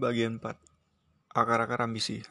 [0.00, 0.56] Bagian 4
[1.36, 2.24] Akar-akar ambisi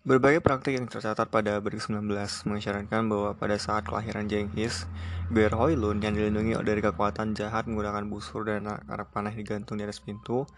[0.00, 2.08] Berbagai praktik yang tercatat pada abad ke-19
[2.48, 4.88] mengisyaratkan bahwa pada saat kelahiran Jenghis,
[5.28, 10.48] Hoylun yang dilindungi dari kekuatan jahat menggunakan busur dan anak panah digantung di atas pintu,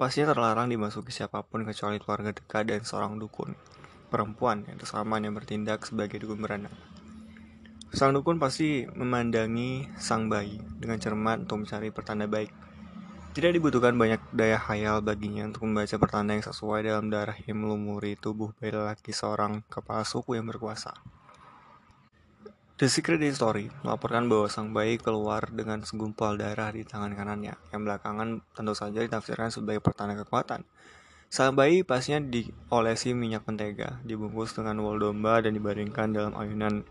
[0.00, 3.52] pastinya terlarang dimasuki siapa pun kecuali keluarga dekat dan seorang dukun,
[4.08, 6.72] perempuan yang tersaman yang bertindak sebagai dukun beranak.
[7.92, 12.69] Sang dukun pasti memandangi sang bayi dengan cermat untuk mencari pertanda baik
[13.30, 18.18] tidak dibutuhkan banyak daya hayal baginya untuk membaca pertanda yang sesuai dalam darah yang melumuri
[18.18, 20.98] tubuh bayi lelaki seorang kepala suku yang berkuasa.
[22.80, 27.86] The Secret Story melaporkan bahwa sang bayi keluar dengan segumpal darah di tangan kanannya, yang
[27.86, 30.66] belakangan tentu saja ditafsirkan sebagai pertanda kekuatan.
[31.30, 36.82] Sang bayi pastinya diolesi minyak mentega, dibungkus dengan wol domba dan dibaringkan dalam ayunan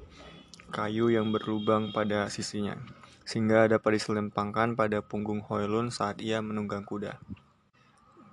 [0.72, 2.78] kayu yang berlubang pada sisinya
[3.30, 7.22] sehingga dapat diselempangkan pada punggung Hoylun saat ia menunggang kuda.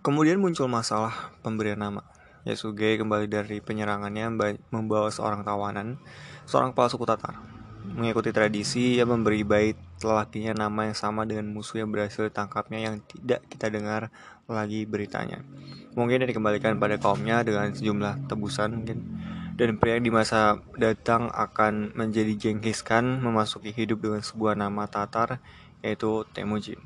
[0.01, 2.01] Kemudian muncul masalah pemberian nama.
[2.49, 4.33] Yasuge kembali dari penyerangannya
[4.73, 6.01] membawa seorang tawanan,
[6.49, 7.37] seorang kepala suku Tatar.
[7.93, 13.05] Mengikuti tradisi, ia memberi bayi lelakinya nama yang sama dengan musuh yang berhasil ditangkapnya yang
[13.05, 14.09] tidak kita dengar
[14.49, 15.45] lagi beritanya.
[15.93, 18.99] Mungkin dia dikembalikan pada kaumnya dengan sejumlah tebusan mungkin
[19.57, 25.41] dan pria di masa datang akan menjadi Genghis Khan memasuki hidup dengan sebuah nama Tatar
[25.81, 26.77] yaitu Temujin.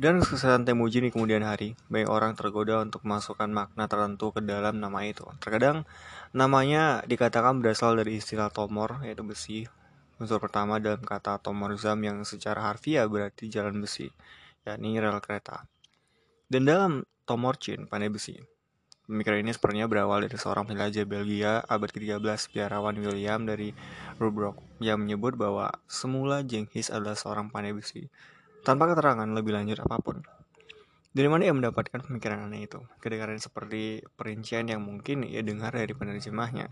[0.00, 4.80] Dan kesesatan Temujin di kemudian hari, banyak orang tergoda untuk memasukkan makna tertentu ke dalam
[4.80, 5.28] nama itu.
[5.36, 5.84] Terkadang
[6.32, 9.68] namanya dikatakan berasal dari istilah tomor yaitu besi.
[10.16, 14.08] Unsur pertama dalam kata tomorzam yang secara harfiah berarti jalan besi,
[14.64, 15.68] yakni rel kereta.
[16.48, 18.40] Dan dalam tomorcin, pandai besi,
[19.10, 23.74] Pemikiran ini sepertinya berawal dari seorang penjelajah Belgia abad ke-13, biarawan William dari
[24.22, 28.06] Rubrock, yang menyebut bahwa semula Jenghis adalah seorang pandai besi,
[28.62, 30.22] tanpa keterangan lebih lanjut apa pun.
[31.10, 32.86] Dari mana ia mendapatkan pemikiran aneh itu?
[33.02, 36.70] Kedengaran seperti perincian yang mungkin ia dengar dari penerjemahnya.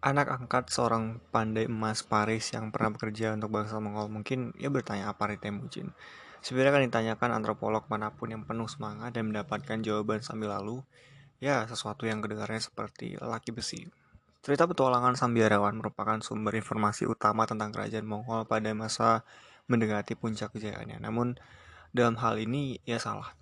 [0.00, 5.12] Anak angkat seorang pandai emas Paris yang pernah bekerja untuk bangsa Mongol mungkin ia bertanya
[5.12, 5.92] apa itu Temujin.
[6.40, 10.80] Sebenarnya akan ditanyakan antropolog mana pun yang penuh semangat dan mendapatkan jawaban sambil lalu,
[11.42, 13.90] Ya, sesuatu yang kedengarannya seperti laki besi.
[14.46, 19.26] Cerita petualangan sang biarawan merupakan sumber informasi utama tentang kerajaan Mongol pada masa
[19.66, 21.02] mendekati puncak kejayaannya.
[21.02, 21.34] Namun,
[21.90, 23.34] dalam hal ini ia salah.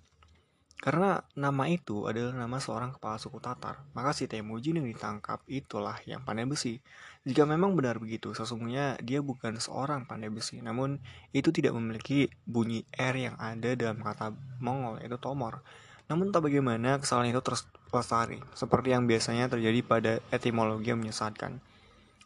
[0.81, 5.93] Karena nama itu adalah nama seorang kepala suku Tatar, maka si Temujin yang ditangkap itulah
[6.09, 6.81] yang pandai besi.
[7.21, 10.97] Jika memang benar begitu, sesungguhnya dia bukan seorang pandai besi, namun
[11.37, 15.61] itu tidak memiliki bunyi R yang ada dalam kata Mongol, yaitu Tomor.
[16.11, 21.63] Namun tak bagaimana kesalahan itu terus lestari, seperti yang biasanya terjadi pada etimologi yang menyesatkan.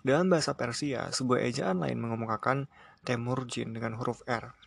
[0.01, 2.65] Dalam bahasa Persia, sebuah ejaan lain mengemukakan
[3.05, 4.57] Temurjin dengan huruf R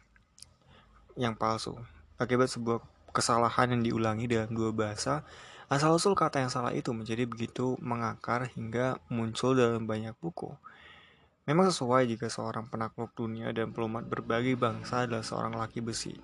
[1.18, 1.74] yang palsu.
[2.14, 2.78] Akibat sebuah
[3.10, 5.26] kesalahan yang diulangi dalam dua bahasa,
[5.66, 10.54] asal-usul kata yang salah itu menjadi begitu mengakar hingga muncul dalam banyak buku.
[11.50, 16.14] Memang sesuai jika seorang penakluk dunia dan pelumat berbagai bangsa adalah seorang laki besi.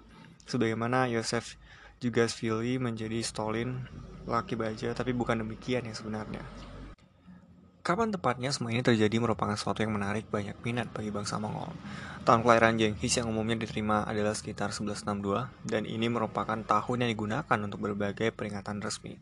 [0.47, 1.59] Sebagaimana Yosef
[2.05, 3.81] juga Svili menjadi Stalin
[4.29, 6.45] laki baja, tapi bukan demikian yang sebenarnya.
[7.85, 11.69] Kapan tepatnya semua ini terjadi merupakan sesuatu yang menarik banyak minat bagi bangsa Mongol.
[12.25, 17.59] Tahun kelahiran Jenghis yang umumnya diterima adalah sekitar 1162, dan ini merupakan tahun yang digunakan
[17.61, 19.21] untuk berbagai peringatan resmi.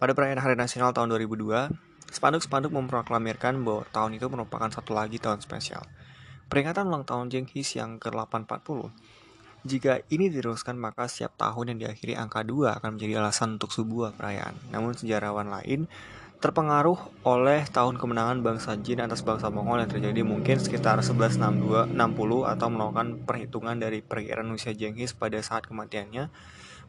[0.00, 1.68] Pada perayaan Hari Nasional tahun 2002,
[2.08, 5.84] spanduk-spanduk memproklamirkan bahwa tahun itu merupakan satu lagi tahun spesial.
[6.48, 8.88] Peringatan ulang tahun Jenghis yang ke-840
[9.68, 14.16] jika ini diteruskan, maka setiap tahun yang diakhiri angka 2 akan menjadi alasan untuk sebuah
[14.16, 14.56] perayaan.
[14.72, 15.84] Namun sejarawan lain
[16.38, 21.98] terpengaruh oleh tahun kemenangan bangsa Jin atas bangsa Mongol yang terjadi mungkin sekitar 1162 60
[22.46, 26.30] atau melakukan perhitungan dari perkiraan usia Jenghis pada saat kematiannya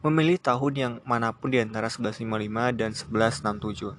[0.06, 3.92] memilih tahun yang mana pun di antara 1155 dan 1167.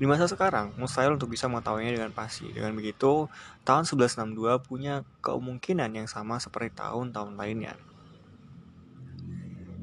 [0.00, 2.48] Di masa sekarang, mustahil untuk bisa mengetahuinya dengan pasti.
[2.48, 3.28] Dengan begitu,
[3.68, 7.76] tahun 1162 punya kemungkinan yang sama seperti tahun-tahun lainnya.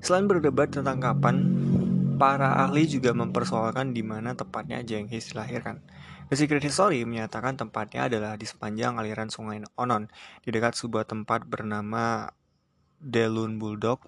[0.02, 1.36] Selain berdebat tentang kapan,
[2.18, 5.82] para ahli juga mempersoalkan di mana tepatnya Jenghis dilahirkan.
[6.28, 10.12] The Secret History menyatakan tempatnya adalah di sepanjang aliran sungai Onon,
[10.44, 12.28] di dekat sebuah tempat bernama
[13.00, 14.04] Delun Bulldog.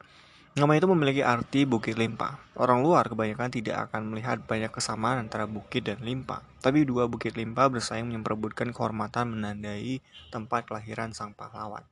[0.60, 2.36] Nama itu memiliki arti Bukit Limpa.
[2.60, 6.44] Orang luar kebanyakan tidak akan melihat banyak kesamaan antara bukit dan limpa.
[6.60, 11.88] Tapi dua bukit limpa bersaing memperebutkan kehormatan menandai tempat kelahiran sang pahlawan.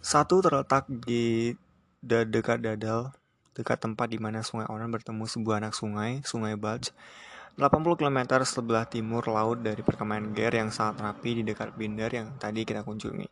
[0.00, 1.52] Satu terletak di
[2.04, 3.12] dekat Dadal,
[3.52, 6.92] dekat tempat di mana Sungai Onan bertemu sebuah anak sungai, Sungai Balj,
[7.60, 12.32] 80 km sebelah timur laut dari perkemahan Ger yang sangat rapi di dekat Binder yang
[12.40, 13.28] tadi kita kunjungi.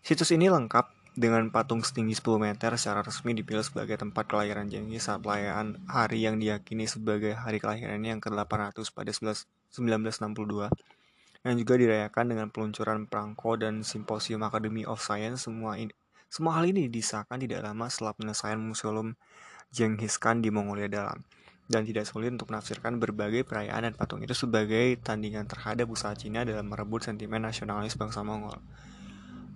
[0.00, 5.10] Situs ini lengkap dengan patung setinggi 10 meter secara resmi dipilih sebagai tempat kelahiran Jenghis
[5.10, 10.72] saat perayaan hari yang diyakini sebagai hari kelahirannya yang ke-800 pada 1962
[11.40, 15.92] yang juga dirayakan dengan peluncuran perangko dan simposium Academy of Science semua ini,
[16.30, 19.18] semua hal ini disahkan tidak lama setelah penyelesaian museum
[19.74, 21.26] Genghis Khan di Mongolia Dalam
[21.70, 26.42] dan tidak sulit untuk menafsirkan berbagai perayaan dan patung itu sebagai tandingan terhadap usaha Cina
[26.42, 28.58] dalam merebut sentimen nasionalis bangsa Mongol.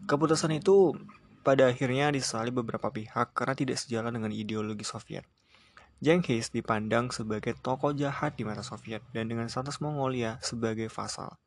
[0.06, 0.94] Keputusan itu
[1.42, 5.26] pada akhirnya disesali beberapa pihak karena tidak sejalan dengan ideologi Soviet.
[5.98, 11.38] Genghis dipandang sebagai tokoh jahat di mata Soviet dan dengan status Mongolia sebagai vasal.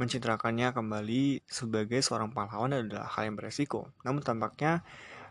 [0.00, 3.92] Mencitrakannya kembali sebagai seorang pahlawan adalah hal yang beresiko.
[4.00, 4.80] Namun tampaknya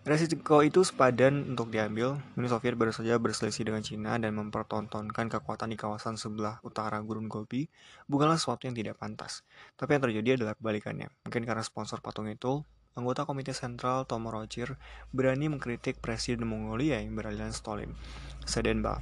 [0.05, 2.21] resiko itu sepadan untuk diambil.
[2.37, 7.25] Uni Soviet baru saja berselisih dengan Cina dan mempertontonkan kekuatan di kawasan sebelah utara Gurun
[7.25, 7.65] Gobi
[8.05, 9.41] bukanlah sesuatu yang tidak pantas.
[9.73, 11.09] Tapi yang terjadi adalah kebalikannya.
[11.25, 12.61] Mungkin karena sponsor patung itu
[12.93, 14.77] anggota Komite Sentral Tomorojir
[15.09, 17.97] berani mengkritik Presiden Mongolia yang beraliran Stalin,
[18.45, 19.01] Sedenba.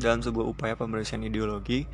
[0.00, 1.84] Dalam sebuah upaya pembersihan ideologi,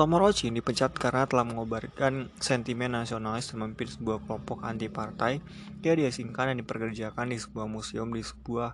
[0.00, 5.44] Tomorojin dipecat karena telah mengobarkan sentimen nasionalis dan memimpin sebuah kelompok anti partai.
[5.84, 8.72] Dia diasingkan dan diperkerjakan di sebuah museum di sebuah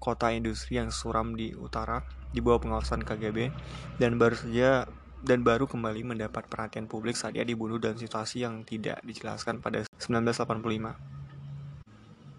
[0.00, 2.00] kota industri yang suram di utara
[2.32, 3.52] di bawah pengawasan KGB
[4.00, 4.88] dan baru saja
[5.20, 9.84] dan baru kembali mendapat perhatian publik saat ia dibunuh dalam situasi yang tidak dijelaskan pada
[10.00, 11.13] 1985.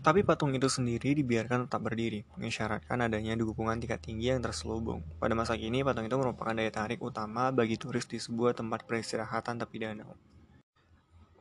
[0.05, 5.01] Tapi patung itu sendiri dibiarkan tetap berdiri, mengisyaratkan adanya dukungan tingkat tinggi yang terselubung.
[5.17, 9.65] Pada masa kini, patung itu merupakan daya tarik utama bagi turis di sebuah tempat peristirahatan
[9.65, 10.13] tepi danau.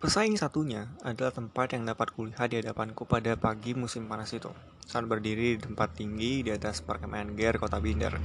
[0.01, 4.49] Pesaing satunya adalah tempat yang dapat kulihat di hadapanku pada pagi musim panas itu,
[4.81, 8.17] saat berdiri di tempat tinggi di atas perkemahan Ger kota Binder.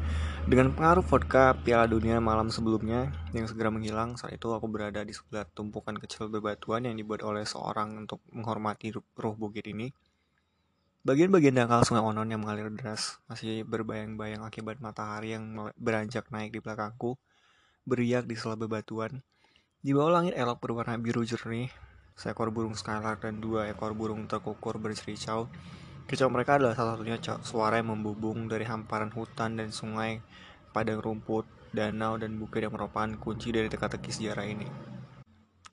[0.47, 5.11] Dengan pengaruh vodka Piala Dunia malam sebelumnya yang segera menghilang, saat itu aku berada di
[5.11, 9.91] sebelah tumpukan kecil bebatuan yang dibuat oleh seorang untuk menghormati ruh bukit ini.
[10.99, 16.59] Bagian-bagian dangkal sungai Onon yang mengalir deras masih berbayang-bayang akibat matahari yang beranjak naik di
[16.59, 17.15] belakangku,
[17.87, 19.23] beriak di sela bebatuan.
[19.79, 21.71] Di bawah langit elok berwarna biru jernih,
[22.19, 25.47] seekor burung skylark dan dua ekor burung terkukur bercericau.
[26.03, 27.15] Kicau mereka adalah salah satunya
[27.47, 30.19] suara yang membubung dari hamparan hutan dan sungai,
[30.75, 34.67] padang rumput, danau, dan bukit yang merupakan kunci dari teka-teki sejarah ini.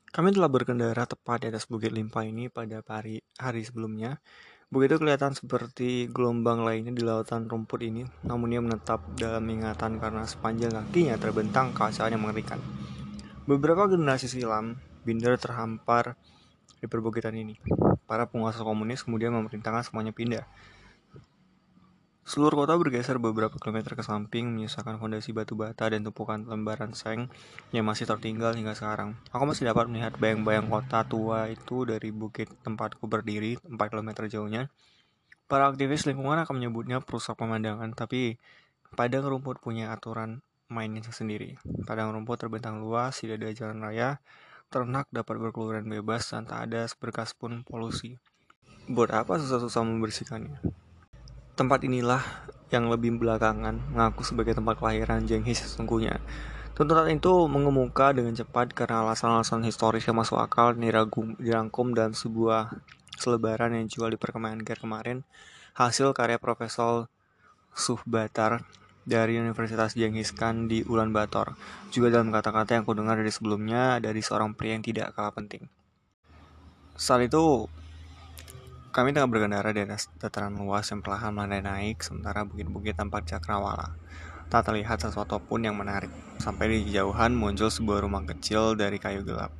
[0.07, 4.23] Kami telah berkendara tepat di atas Bukit Limpa ini pada hari, hari sebelumnya,
[4.67, 10.27] Begitu kelihatan seperti gelombang lainnya di lautan rumput ini, namun ia menetap dalam ingatan karena
[10.27, 12.59] sepanjang kakinya terbentang keasaan yang mengerikan.
[13.47, 14.75] Beberapa generasi silam,
[15.07, 16.19] Binder terhampar
[16.83, 17.55] di perbukitan ini.
[18.03, 20.43] Para penguasa komunis kemudian memerintahkan semuanya pindah.
[22.27, 27.31] Seluruh kota bergeser beberapa kilometer ke samping, menyisakan fondasi batu bata dan tumpukan lembaran seng
[27.71, 29.15] yang masih tertinggal hingga sekarang.
[29.31, 34.67] Aku masih dapat melihat bayang-bayang kota tua itu dari bukit tempatku berdiri 4 km jauhnya.
[35.47, 38.35] Para aktivis lingkungan akan menyebutnya perusak pemandangan, tapi
[38.91, 41.55] padang rumput punya aturan mainnya sendiri.
[41.87, 44.19] Padang rumput terbentang luas, tidak ada jalan raya,
[44.67, 48.19] ternak dapat berkeluaran bebas tanpa ada seberkas pun polusi.
[48.91, 50.86] Buat apa susah-susah membersihkannya?
[51.57, 52.21] Tempat inilah
[52.69, 56.21] yang lebih belakangan mengaku sebagai tempat kelahiran Jenghis sesungguhnya.
[56.77, 62.77] Tuntutan itu mengemuka dengan cepat karena alasan-alasan historis yang masuk akal dirangkum dalam sebuah
[63.17, 65.25] selebaran yang jual di perkemahan Ger kemarin
[65.73, 67.09] hasil karya Profesor
[67.73, 68.61] Suhbatar
[69.01, 71.57] dari Universitas Jenghis Khan di Ulan Bator.
[71.89, 75.65] Juga dalam kata-kata yang kudengar dari sebelumnya dari seorang pria yang tidak kalah penting.
[76.93, 77.65] Saat itu
[78.95, 83.93] kami tengah berkendara di atas dataran luas yang perlahan melandai naik, sementara bukit-bukit tampak cakrawala.
[84.47, 86.09] Tak terlihat sesuatu pun yang menarik.
[86.39, 89.51] Sampai di jauhan muncul sebuah rumah kecil dari kayu gelap.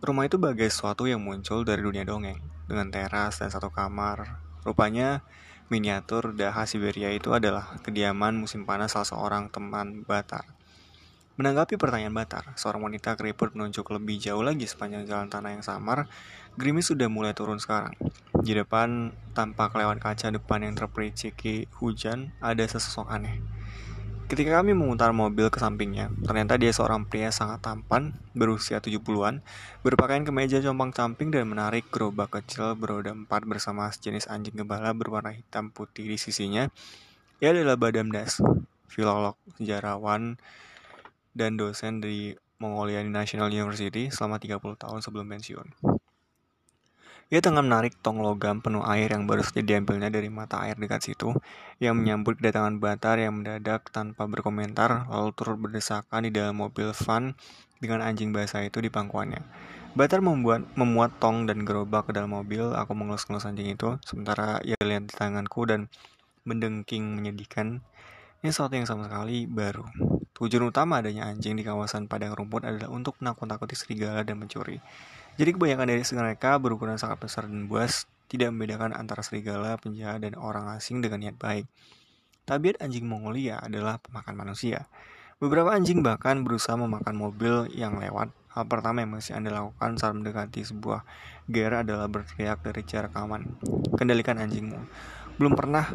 [0.00, 4.40] Rumah itu bagai sesuatu yang muncul dari dunia dongeng, dengan teras dan satu kamar.
[4.64, 5.20] Rupanya,
[5.68, 10.44] miniatur Daha Siberia itu adalah kediaman musim panas salah seorang teman Batar.
[11.34, 16.06] Menanggapi pertanyaan Batar, seorang wanita keriput menunjuk lebih jauh lagi sepanjang jalan tanah yang samar.
[16.54, 17.90] Gerimis sudah mulai turun sekarang.
[18.38, 23.42] Di depan, tampak lewat kaca depan yang terpericiki hujan, ada sesosok aneh.
[24.30, 29.42] Ketika kami memutar mobil ke sampingnya, ternyata dia seorang pria sangat tampan, berusia 70-an,
[29.82, 35.74] berpakaian kemeja compang-camping dan menarik gerobak kecil beroda empat bersama sejenis anjing gembala berwarna hitam
[35.74, 36.70] putih di sisinya.
[37.42, 38.38] Ia adalah Badam Das,
[38.86, 40.38] filolog, sejarawan,
[41.34, 45.68] dan dosen di Mongolia National University selama 30 tahun sebelum pensiun.
[47.32, 51.02] Ia tengah menarik tong logam penuh air yang baru saja diambilnya dari mata air dekat
[51.02, 51.34] situ,
[51.82, 57.34] yang menyambut kedatangan Batar yang mendadak tanpa berkomentar, lalu turut berdesakan di dalam mobil van
[57.80, 59.40] dengan anjing basah itu di pangkuannya.
[59.96, 62.70] Batar membuat memuat tong dan gerobak ke dalam mobil.
[62.74, 65.88] Aku mengelus-ngelus anjing itu, sementara ia lihat di tanganku dan
[66.44, 67.80] mendengking menyedihkan.
[68.44, 70.13] Ini sesuatu yang sama sekali baru.
[70.34, 74.82] Tujuan utama adanya anjing di kawasan padang rumput adalah untuk menakut-nakuti serigala dan mencuri.
[75.38, 80.34] Jadi kebanyakan dari mereka berukuran sangat besar dan buas, tidak membedakan antara serigala, penjahat, dan
[80.34, 81.70] orang asing dengan niat baik.
[82.50, 84.90] Tabiat anjing Mongolia adalah pemakan manusia.
[85.38, 88.34] Beberapa anjing bahkan berusaha memakan mobil yang lewat.
[88.54, 91.02] Hal pertama yang masih Anda lakukan saat mendekati sebuah
[91.46, 93.54] gear adalah berteriak dari jarak aman.
[93.98, 94.78] Kendalikan anjingmu.
[95.38, 95.90] Belum pernah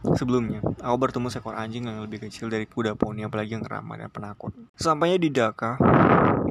[0.00, 4.08] Sebelumnya, aku bertemu seekor anjing yang lebih kecil dari kuda poni, apalagi yang ramah dan
[4.08, 4.52] penakut.
[4.72, 5.76] Sampainya di Dhaka,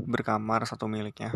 [0.06, 1.34] berkamar satu miliknya,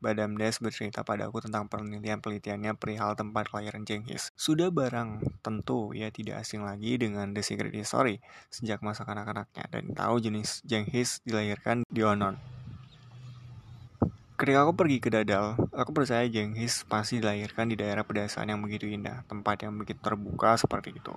[0.00, 4.32] Badam Des bercerita padaku tentang penelitian-penelitiannya perihal tempat kelahiran Jenghis.
[4.32, 8.16] Sudah barang tentu ia tidak asing lagi dengan The Secret History
[8.48, 12.59] sejak masa kanak-kanaknya dan tahu jenis Jenghis dilahirkan di Onon.
[14.40, 18.88] Ketika aku pergi ke Dadal, aku percaya Jenghis pasti dilahirkan di daerah pedesaan yang begitu
[18.88, 21.12] indah, tempat yang begitu terbuka seperti itu.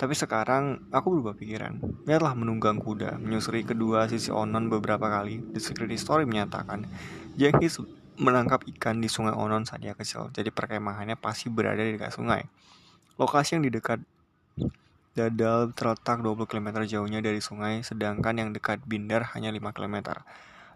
[0.00, 1.76] Tapi sekarang aku berubah pikiran.
[2.08, 5.44] Lihatlah menunggang kuda, menyusuri kedua sisi Onon beberapa kali.
[5.52, 6.88] The Secret Story menyatakan,
[7.36, 7.84] Jenghis
[8.16, 12.48] menangkap ikan di sungai Onon saat dia kecil, jadi perkemahannya pasti berada di dekat sungai.
[13.20, 14.00] Lokasi yang di dekat
[15.12, 20.24] Dadal terletak 20 km jauhnya dari sungai, sedangkan yang dekat Binder hanya 5 km.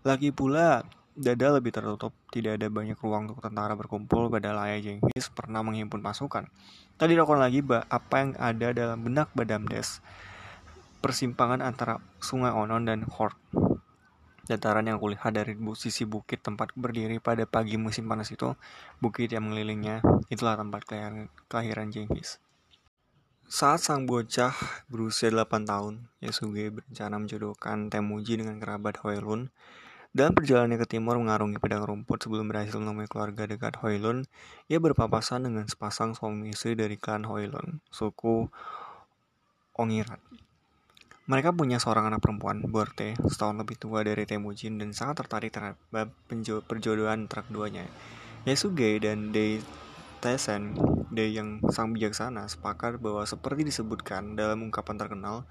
[0.04, 0.84] Lagi pula,
[1.18, 5.98] Dada lebih tertutup, tidak ada banyak ruang untuk tentara berkumpul, padahal ayah Jenghis pernah menghimpun
[5.98, 6.46] pasukan.
[6.94, 7.58] Tadi dilakukan lagi
[7.90, 9.98] apa yang ada dalam benak Badamdes,
[11.02, 13.34] persimpangan antara sungai Onon dan Hork.
[14.46, 18.54] Dataran yang kulihat dari sisi bukit tempat berdiri pada pagi musim panas itu,
[19.02, 22.38] bukit yang mengelilingnya, itulah tempat kelahiran, kelahiran Jenghis.
[23.50, 24.54] Saat sang bocah
[24.86, 29.50] berusia 8 tahun, Yasuge berencana menjodohkan Temuji dengan kerabat Hoelun,
[30.08, 34.24] dalam perjalanannya ke timur mengarungi padang rumput sebelum berhasil menemui keluarga dekat Hoilun,
[34.66, 38.48] ia berpapasan dengan sepasang suami istri dari klan Hoilun, suku
[39.76, 40.18] Ongirat.
[41.28, 45.76] Mereka punya seorang anak perempuan, Borte, setahun lebih tua dari Temujin dan sangat tertarik terhadap
[46.64, 47.84] perjodohan antara keduanya.
[48.48, 49.60] Yasuge dan Dei
[50.24, 50.72] Tesen,
[51.12, 55.44] Dei yang sang bijaksana, sepakat bahwa seperti disebutkan dalam ungkapan terkenal,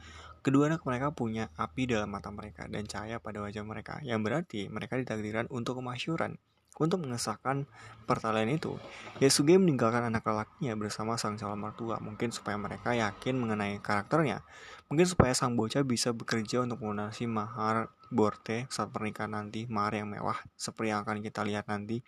[0.47, 4.71] Kedua anak mereka punya api dalam mata mereka dan cahaya pada wajah mereka, yang berarti
[4.71, 6.39] mereka ditakdirkan untuk kemasyuran.
[6.79, 7.67] Untuk mengesahkan
[8.07, 8.79] pertalian itu,
[9.19, 14.39] Yasuge meninggalkan anak lelakinya bersama sang calon mertua, mungkin supaya mereka yakin mengenai karakternya,
[14.87, 20.07] mungkin supaya sang bocah bisa bekerja untuk melunasi mahar borte saat pernikahan nanti, mahar yang
[20.07, 21.99] mewah, seperti yang akan kita lihat nanti.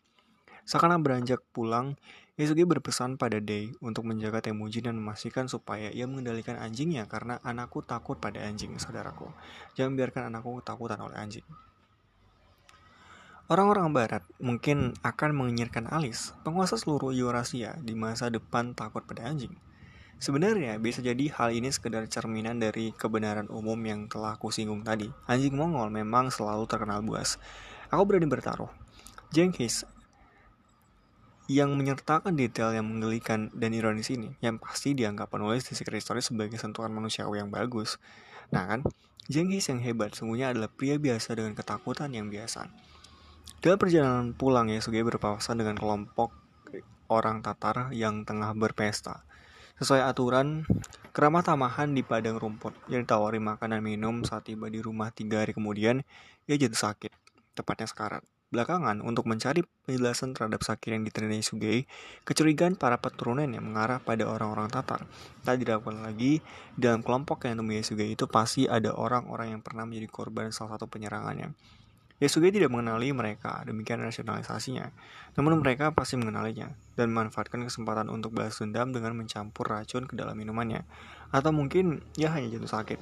[0.63, 1.99] Sekarang beranjak pulang,
[2.39, 7.83] Yasugi berpesan pada Day untuk menjaga Temujin dan memastikan supaya ia mengendalikan anjingnya karena anakku
[7.83, 9.27] takut pada anjing, saudaraku.
[9.75, 11.43] Jangan biarkan anakku ketakutan oleh anjing.
[13.51, 19.51] Orang-orang barat mungkin akan menginyirkan alis penguasa seluruh Eurasia di masa depan takut pada anjing.
[20.23, 25.11] Sebenarnya bisa jadi hal ini sekedar cerminan dari kebenaran umum yang telah kusinggung tadi.
[25.27, 27.35] Anjing Mongol memang selalu terkenal buas.
[27.91, 28.71] Aku berani bertaruh.
[29.35, 29.83] Jenghis
[31.49, 36.21] yang menyertakan detail yang menggelikan dan ironis ini, yang pasti dianggap penulis di Secret Story
[36.21, 37.97] sebagai sentuhan manusiawi yang bagus.
[38.53, 38.85] Nah kan,
[39.25, 42.69] Jenghis yang hebat sungguhnya adalah pria biasa dengan ketakutan yang biasa.
[43.65, 46.31] Dalam perjalanan pulang, Yasuge berpapasan dengan kelompok
[47.09, 49.25] orang Tatar yang tengah berpesta.
[49.81, 50.69] Sesuai aturan,
[51.11, 55.41] keramah tamahan di padang rumput yang ditawari makan dan minum saat tiba di rumah tiga
[55.41, 56.05] hari kemudian,
[56.45, 57.11] ia jatuh sakit,
[57.57, 58.21] tepatnya sekarat.
[58.49, 61.85] Belakangan, untuk mencari penjelasan terhadap sakit yang diterima Sugei,
[62.25, 65.05] kecurigaan para keturunan yang mengarah pada orang-orang Tatar.
[65.45, 66.41] Tak dilakukan lagi,
[66.73, 70.89] dalam kelompok yang menemui Sugei itu pasti ada orang-orang yang pernah menjadi korban salah satu
[70.89, 71.53] penyerangannya.
[72.19, 74.91] Yasuge tidak mengenali mereka, demikian rasionalisasinya.
[75.39, 76.67] Namun mereka pasti mengenalinya,
[76.99, 80.83] dan memanfaatkan kesempatan untuk balas dendam dengan mencampur racun ke dalam minumannya.
[81.31, 82.99] Atau mungkin ia hanya jatuh sakit.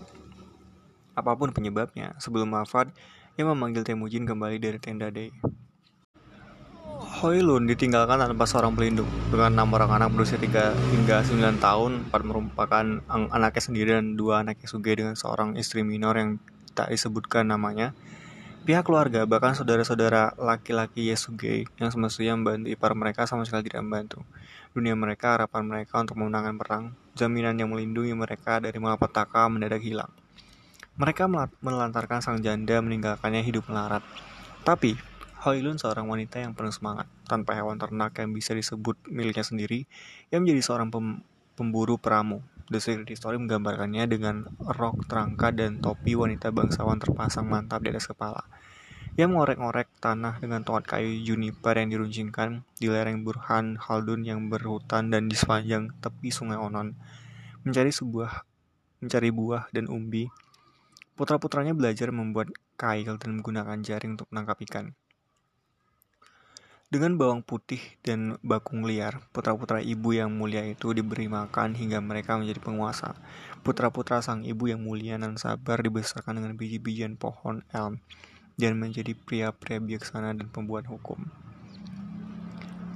[1.18, 2.94] Apa pun penyebabnya, sebelum wafat,
[3.38, 5.29] yang memanggil Temujin kembali dari tenda Day.
[7.22, 12.22] Hoilun ditinggalkan tanpa seorang pelindung dengan enam orang anak berusia 3 hingga 9 tahun, empat
[12.25, 16.41] merupakan anaknya sendiri dan dua anaknya Suge dengan seorang istri minor yang
[16.74, 17.94] tak disebutkan namanya.
[18.65, 24.27] Pihak keluarga, bahkan saudara-saudara laki-laki Yesuge yang semestinya membantu ipar mereka sama sekali tidak membantu.
[24.75, 26.84] Dunia mereka, harapan mereka untuk memenangkan perang,
[27.15, 30.12] jaminan yang melindungi mereka dari malapetaka mendadak hilang.
[30.98, 31.30] Mereka
[31.62, 34.01] menelantarkan sang janda meninggalkannya hidup melarat.
[34.66, 34.98] Tapi,
[35.46, 39.86] Hoilun seorang wanita yang penuh semangat, tanpa hewan ternak yang bisa disebut miliknya sendiri,
[40.34, 41.22] yang menjadi seorang pem
[41.54, 42.42] pemburu peramu.
[42.74, 48.10] The Secret Story menggambarkannya dengan rok terangkat dan topi wanita bangsawan terpasang mantap di atas
[48.10, 48.50] kepala.
[49.18, 55.10] Ia mengorek-ngorek tanah dengan tongkat kayu juniper yang diruncingkan di lereng Burhan Haldun yang berhutan
[55.10, 56.94] dan di sepanjang tepi sungai Onon.
[57.66, 58.46] Mencari sebuah
[59.01, 60.30] mencari buah dan umbi.
[61.18, 64.94] Putra-putranya belajar membuat kail dan menggunakan jaring untuk menangkap ikan.
[66.88, 72.40] Dengan bawang putih dan bakung liar, putra-putra ibu yang mulia itu diberi makan hingga mereka
[72.40, 73.12] menjadi penguasa.
[73.60, 78.00] Putra-putra sang ibu yang mulia dan sabar dibesarkan dengan biji-bijian pohon elm
[78.56, 81.28] dan menjadi pria-pria bijaksana dan pembuat hukum.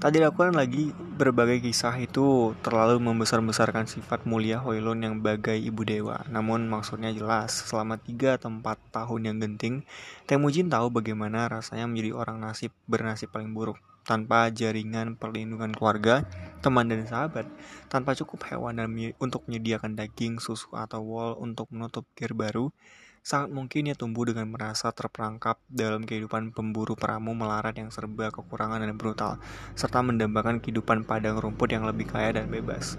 [0.01, 6.25] Tak dilakukan lagi berbagai kisah itu terlalu membesar-besarkan sifat mulia Hoilun yang bagai ibu dewa.
[6.25, 9.85] Namun maksudnya jelas, selama tiga atau empat tahun yang genting,
[10.25, 13.77] Temujin tahu bagaimana rasanya menjadi orang nasib bernasib paling buruk.
[14.01, 16.25] Tanpa jaringan perlindungan keluarga,
[16.65, 17.45] teman dan sahabat,
[17.85, 18.89] tanpa cukup hewan dan
[19.21, 22.73] untuk menyediakan daging, susu, atau wol untuk menutup gear baru,
[23.21, 28.81] sangat mungkin ia tumbuh dengan merasa terperangkap dalam kehidupan pemburu peramu melarat yang serba kekurangan
[28.81, 29.37] dan brutal,
[29.77, 32.97] serta mendambakan kehidupan padang rumput yang lebih kaya dan bebas.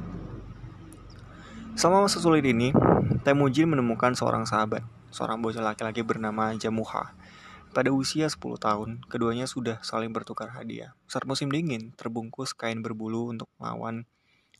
[1.74, 2.70] Selama masa sulit ini,
[3.22, 4.82] Temujin menemukan seorang sahabat,
[5.14, 7.14] seorang bocah laki-laki bernama Jamuha.
[7.70, 10.98] Pada usia 10 tahun, keduanya sudah saling bertukar hadiah.
[11.06, 14.10] Saat musim dingin, terbungkus kain berbulu untuk melawan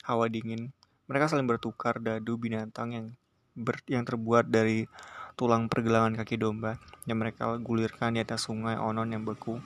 [0.07, 0.71] hawa dingin.
[1.11, 3.07] Mereka saling bertukar dadu binatang yang
[3.59, 4.87] ber, yang terbuat dari
[5.35, 6.77] tulang pergelangan kaki domba
[7.09, 9.59] yang mereka gulirkan di atas sungai Onon yang beku.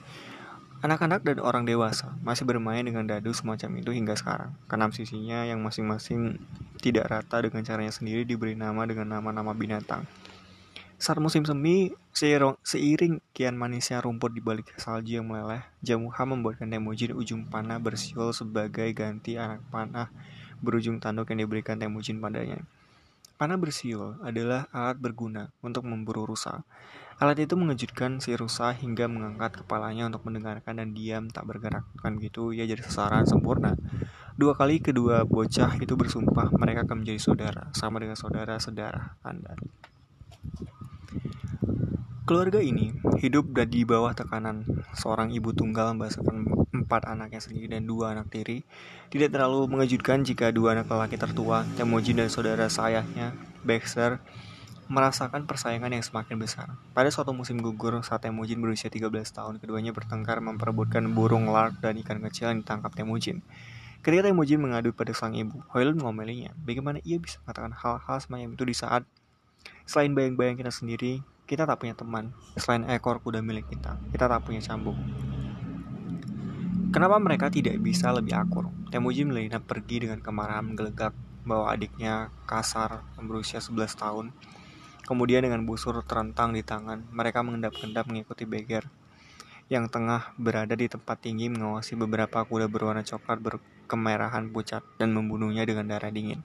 [0.77, 4.53] Anak-anak dan orang dewasa masih bermain dengan dadu semacam itu hingga sekarang.
[4.69, 6.37] Kenam sisinya yang masing-masing
[6.77, 10.05] tidak rata dengan caranya sendiri diberi nama dengan nama-nama binatang.
[10.97, 17.13] Saat musim semi, seiring kian manisnya rumput di balik salju yang meleleh, Jamuha membuatkan Temujin
[17.13, 20.09] ujung panah bersiul sebagai ganti anak panah
[20.57, 22.65] berujung tanduk yang diberikan Temujin padanya.
[23.37, 26.65] Panah bersiul adalah alat berguna untuk memburu rusa.
[27.21, 31.85] Alat itu mengejutkan si rusa hingga mengangkat kepalanya untuk mendengarkan dan diam tak bergerak.
[32.01, 33.77] Bukan begitu, ia jadi sasaran sempurna.
[34.41, 39.53] Dua kali kedua bocah itu bersumpah mereka akan menjadi saudara, sama dengan saudara-saudara Anda.
[42.25, 44.65] Keluarga ini hidup di bawah tekanan
[44.97, 46.56] seorang ibu tunggal membesarkan
[46.87, 48.63] empat anaknya sendiri dan dua anak tiri.
[49.11, 53.35] Tidak terlalu mengejutkan jika dua anak lelaki tertua, Temujin dan saudara sayahnya,
[53.67, 54.23] Baxter,
[54.87, 56.71] merasakan persaingan yang semakin besar.
[56.95, 61.99] Pada suatu musim gugur saat Temujin berusia 13 tahun, keduanya bertengkar memperebutkan burung lark dan
[61.99, 63.43] ikan kecil yang ditangkap Temujin.
[63.99, 66.55] Ketika Temujin mengadu pada sang ibu, Hoilun mengomelinya.
[66.63, 69.03] Bagaimana ia bisa mengatakan hal-hal semacam itu di saat
[69.83, 72.31] selain bayang-bayang kita sendiri, kita tak punya teman.
[72.55, 74.95] Selain ekor kuda milik kita, kita tak punya cambuk.
[76.87, 78.71] Kenapa mereka tidak bisa lebih akur?
[78.87, 81.11] Temujin Melina pergi dengan kemarahan menggelegak
[81.43, 84.25] bahwa adiknya kasar berusia 11 tahun.
[85.03, 88.87] Kemudian dengan busur terentang di tangan, mereka mengendap-endap mengikuti Beger
[89.67, 95.67] yang tengah berada di tempat tinggi mengawasi beberapa kuda berwarna coklat berkemerahan pucat dan membunuhnya
[95.67, 96.39] dengan darah dingin.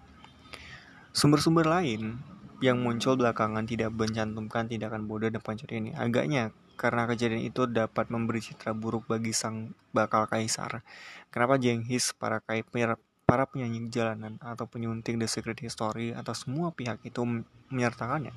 [1.14, 2.18] Sumber-sumber lain
[2.58, 5.94] yang muncul belakangan tidak mencantumkan tindakan bodoh dan pancur ini.
[5.94, 6.50] Agaknya
[6.82, 10.82] karena kejadian itu dapat memberi citra buruk bagi sang bakal kaisar.
[11.30, 16.98] Kenapa Jenghis, para kaipir, para penyanyi jalanan, atau penyunting The Secret History, atau semua pihak
[17.06, 17.22] itu
[17.70, 18.34] menyertakannya?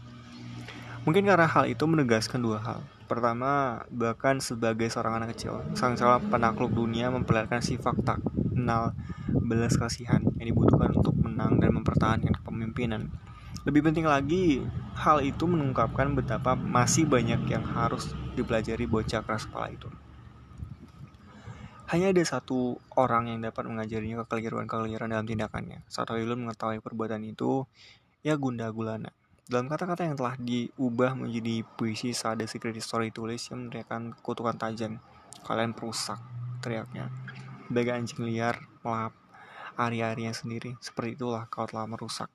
[1.10, 2.80] Mungkin karena hal itu menegaskan dua hal.
[3.10, 8.22] Pertama, bahkan sebagai seorang anak kecil, sang calon penakluk dunia memperlihatkan sifat tak
[8.54, 8.94] kenal
[9.30, 13.10] belas kasihan yang dibutuhkan untuk menang dan mempertahankan kepemimpinan.
[13.66, 14.62] Lebih penting lagi,
[14.94, 19.90] hal itu mengungkapkan betapa masih banyak yang harus dipelajari bocah keras kepala itu.
[21.90, 25.82] Hanya ada satu orang yang dapat mengajarinya kekeliruan-kekeliruan dalam tindakannya.
[25.90, 27.66] Saat Hoylun mengetahui perbuatan itu,
[28.22, 29.10] ia gundah gulana.
[29.50, 34.62] Dalam kata-kata yang telah diubah menjadi puisi saat The Secret Story tulis yang meneriakan kutukan
[34.62, 35.02] tajam.
[35.42, 36.22] Kalian perusak,
[36.62, 37.10] teriaknya.
[37.70, 39.14] Bagai anjing liar melap
[39.74, 40.78] ari-arinya sendiri.
[40.82, 42.30] Seperti itulah kau telah merusak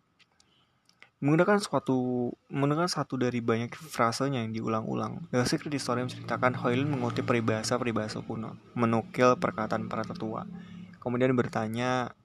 [1.20, 5.28] menggunakan suatu menggunakan satu dari banyak frasenya yang diulang-ulang.
[5.28, 10.48] The Secret Story menceritakan Hoylin mengutip peribahasa-peribahasa kuno, menukil perkataan para tetua.
[10.96, 12.16] Kemudian bertanya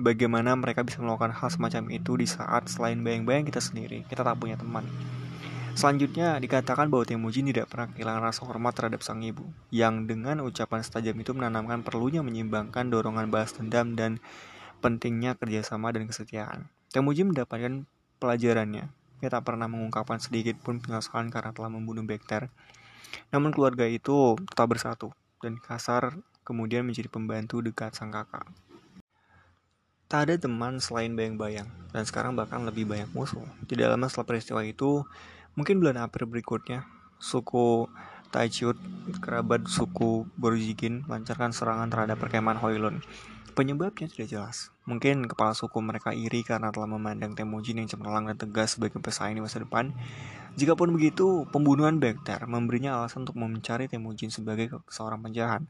[0.00, 4.40] bagaimana mereka bisa melakukan hal semacam itu di saat selain bayang-bayang kita sendiri, kita tak
[4.40, 4.88] punya teman.
[5.72, 10.84] Selanjutnya dikatakan bahwa Temujin tidak pernah kehilangan rasa hormat terhadap sang ibu, yang dengan ucapan
[10.84, 14.20] setajam itu menanamkan perlunya menyimbangkan dorongan balas dendam dan
[14.84, 16.68] pentingnya kerjasama dan kesetiaan.
[16.92, 17.88] Temujin mendapatkan
[18.22, 18.86] pelajarannya.
[19.18, 22.46] Ia tak pernah mengungkapkan sedikit pun penyesalan karena telah membunuh Bekter.
[23.34, 25.10] Namun keluarga itu tetap bersatu,
[25.42, 26.14] dan Kasar
[26.46, 28.46] kemudian menjadi pembantu dekat sang kakak.
[30.06, 33.42] Tak ada teman selain bayang-bayang, dan sekarang bahkan lebih banyak musuh.
[33.64, 35.02] Tidak lama setelah peristiwa itu,
[35.56, 36.84] mungkin bulan April berikutnya,
[37.16, 37.88] suku
[38.32, 38.80] Taichut,
[39.20, 43.04] kerabat suku Borjigin, melancarkan serangan terhadap perkemahan Hoilun.
[43.52, 44.71] Penyebabnya tidak jelas.
[44.82, 49.38] Mungkin kepala suku mereka iri karena telah memandang Temujin yang cemerlang dan tegas sebagai pesaing
[49.38, 49.94] di masa depan.
[50.58, 55.62] Jikapun begitu, pembunuhan Bekter memberinya alasan untuk mencari Temujin sebagai seorang penjahat.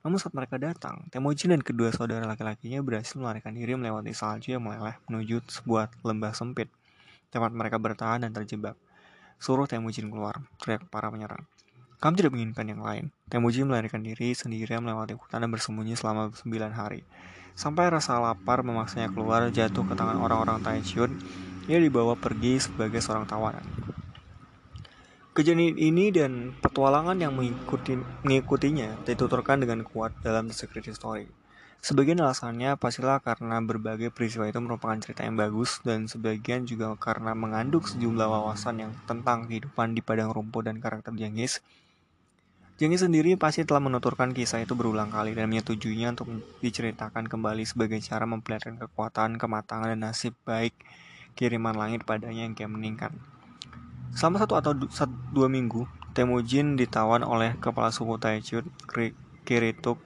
[0.00, 4.62] Namun saat mereka datang, Temujin dan kedua saudara laki-lakinya berhasil melarikan diri melewati salju yang
[4.62, 6.70] meleleh menuju sebuah lembah sempit.
[7.34, 8.78] Tempat mereka bertahan dan terjebak.
[9.42, 11.42] Suruh Temujin keluar, teriak para penyerang.
[12.00, 13.04] Kami tidak menginginkan yang lain.
[13.28, 17.04] Temujin melarikan diri sendirian melewati hutan dan bersembunyi selama 9 hari.
[17.58, 21.16] Sampai rasa lapar memaksanya keluar jatuh ke tangan orang-orang Taichun,
[21.70, 23.62] ia dibawa pergi sebagai seorang tawanan.
[25.30, 27.94] Kejadian ini dan petualangan yang mengikuti,
[28.26, 31.30] mengikutinya dituturkan dengan kuat dalam The Secret Story.
[31.80, 37.32] Sebagian alasannya pastilah karena berbagai peristiwa itu merupakan cerita yang bagus dan sebagian juga karena
[37.32, 41.64] mengandung sejumlah wawasan yang tentang kehidupan di padang rumput dan karakter Jenghis.
[42.80, 48.00] Jenghis sendiri pasti telah menuturkan kisah itu berulang kali dan menyetujuinya untuk diceritakan kembali sebagai
[48.00, 50.72] cara memperlihatkan kekuatan, kematangan, dan nasib baik
[51.36, 53.12] kiriman langit padanya yang kian meningkat.
[54.16, 55.84] Selama satu atau satu, dua minggu,
[56.16, 58.64] Temujin ditawan oleh kepala suku Taichut,
[59.44, 60.00] Kirituk,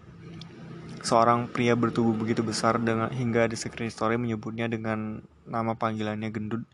[1.07, 6.67] seorang pria bertubuh begitu besar dengan hingga di Secret Story menyebutnya dengan nama panggilannya gendut.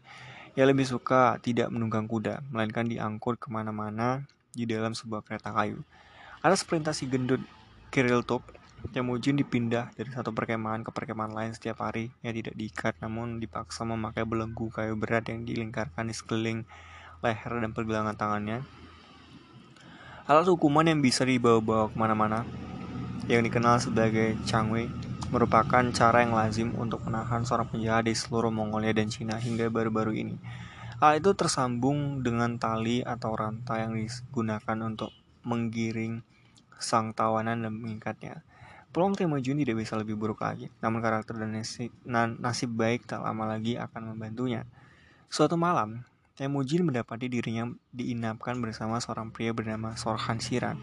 [0.57, 5.83] Ia lebih suka tidak menunggang kuda, melainkan diangkut ke mana-mana di dalam sebuah kereta kayu.
[6.41, 7.43] Atas perintah si gendut
[7.91, 12.09] Kiriltuk, Temujin dipindah dari satu perkemahan ke perkemahan lain setiap hari.
[12.25, 16.65] Ia tidak diikat, namun dipaksa memakai belenggu kayu berat yang dilingkarkan di sekeliling
[17.21, 18.65] leher dan pergelangan tangannya.
[20.25, 22.49] Alat hukuman yang bisa dibawa-bawa ke mana-mana,
[23.29, 24.89] yang dikenal sebagai Changwei,
[25.29, 30.17] merupakan cara yang lazim untuk menahan seorang penjahat di seluruh Mongolia dan Cina hingga baru-baru
[30.17, 30.37] ini.
[31.01, 35.09] Hal itu tersambung dengan tali atau rantai yang digunakan untuk
[35.49, 36.21] menggiring
[36.77, 38.45] sang tawanan dan mengikatnya.
[38.93, 43.49] Peluang Temujin tidak bisa lebih buruk lagi, namun karakter dan nasib, nasib baik tak lama
[43.49, 44.69] lagi akan membantunya.
[45.33, 46.05] Suatu malam,
[46.37, 50.77] Temujin mendapati dirinya diinapkan bersama seorang pria bernama Sorhan Shiran,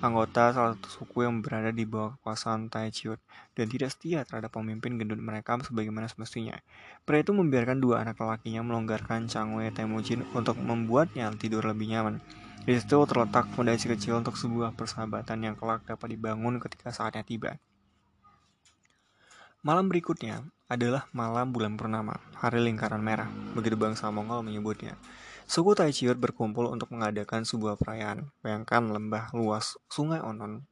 [0.00, 3.20] anggota salah satu suku yang berada di bawah kekuasaan Taichut
[3.52, 6.56] dan tidak setia terhadap pemimpin gendut mereka sebagaimana semestinya.
[7.04, 12.18] Pria itu membiarkan dua anak lelakinya melonggarkan Changwei Temujin untuk membuatnya tidur lebih nyaman.
[12.64, 17.56] Di situ terletak fondasi kecil untuk sebuah persahabatan yang kelak dapat dibangun ketika saatnya tiba.
[19.60, 20.40] Malam berikutnya
[20.72, 24.96] adalah malam bulan purnama, hari lingkaran merah, begitu bangsa Mongol menyebutnya.
[25.50, 28.30] Suku Taichiut berkumpul untuk mengadakan sebuah perayaan.
[28.38, 30.62] Bayangkan lembah luas sungai Onon.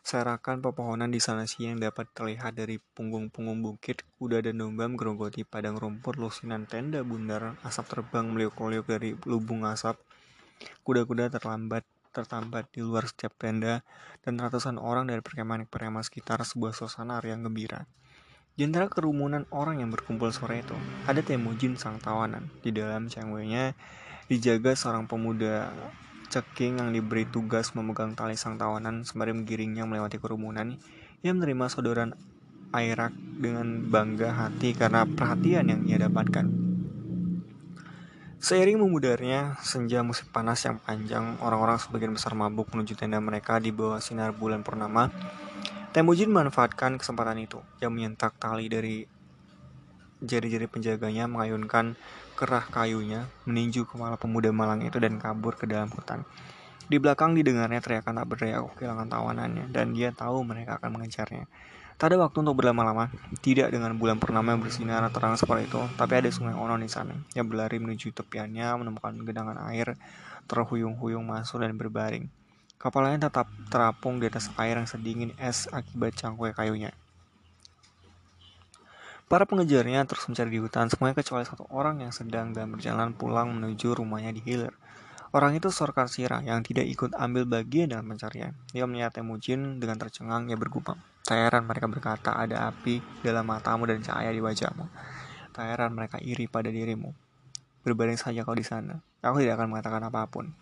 [0.00, 5.76] Serakan pepohonan di sana siang dapat terlihat dari punggung-punggung bukit, kuda dan domba menggerogoti padang
[5.76, 10.00] rumput lusinan tenda bundar, asap terbang meliuk-liuk dari lubung asap.
[10.80, 11.84] Kuda-kuda terlambat
[12.16, 13.84] tertambat di luar setiap tenda,
[14.24, 17.84] dan ratusan orang dari perkemahan-perkemahan sekitar sebuah suasana yang gembira.
[18.56, 20.72] Antara kerumunan orang yang berkumpul sore itu,
[21.04, 22.48] ada Temujin sang tawanan.
[22.64, 23.76] Di dalam cengwenya
[24.26, 25.70] dijaga seorang pemuda
[26.26, 30.78] ceking yang diberi tugas memegang tali sang tawanan sembari menggiringnya melewati kerumunan.
[31.22, 32.12] Ia menerima saudaraan
[32.74, 36.50] Airak dengan bangga hati karena perhatian yang ia dapatkan.
[38.42, 43.72] Seiring memudarnya senja musim panas yang panjang, orang-orang sebagian besar mabuk menuju tenda mereka di
[43.72, 45.08] bawah sinar bulan purnama
[45.96, 47.56] Temujin memanfaatkan kesempatan itu.
[47.80, 49.08] Yang menyentak tali dari
[50.20, 51.96] jari-jari penjaganya mengayunkan
[52.36, 56.28] kerah kayunya meninju kepala pemuda malang itu dan kabur ke dalam hutan.
[56.86, 61.48] Di belakang didengarnya teriakan tak berdaya kehilangan tawanannya dan dia tahu mereka akan mengejarnya.
[61.96, 63.08] Tak ada waktu untuk berlama-lama,
[63.40, 67.16] tidak dengan bulan purnama yang bersinar terang seperti itu, tapi ada sungai Onon di sana
[67.32, 69.96] yang berlari menuju tepiannya menemukan genangan air
[70.44, 72.28] terhuyung-huyung masuk dan berbaring.
[72.76, 76.92] Kapalnya tetap terapung di atas air yang sedingin es akibat cangkul kayunya.
[79.26, 83.50] Para pengejarnya terus mencari di hutan semuanya kecuali satu orang yang sedang dan berjalan pulang
[83.58, 84.70] menuju rumahnya di hilir.
[85.34, 88.54] Orang itu Sorkar Sira yang tidak ikut ambil bagian dalam pencarian.
[88.70, 91.02] Dia melihat Temujin dengan tercengang, ia bergumam.
[91.26, 94.86] Tak mereka berkata ada api dalam matamu dan cahaya di wajahmu.
[95.50, 97.10] Tak mereka iri pada dirimu.
[97.82, 99.02] Berbaring saja kau di sana.
[99.26, 100.54] Aku tidak akan mengatakan apa pun.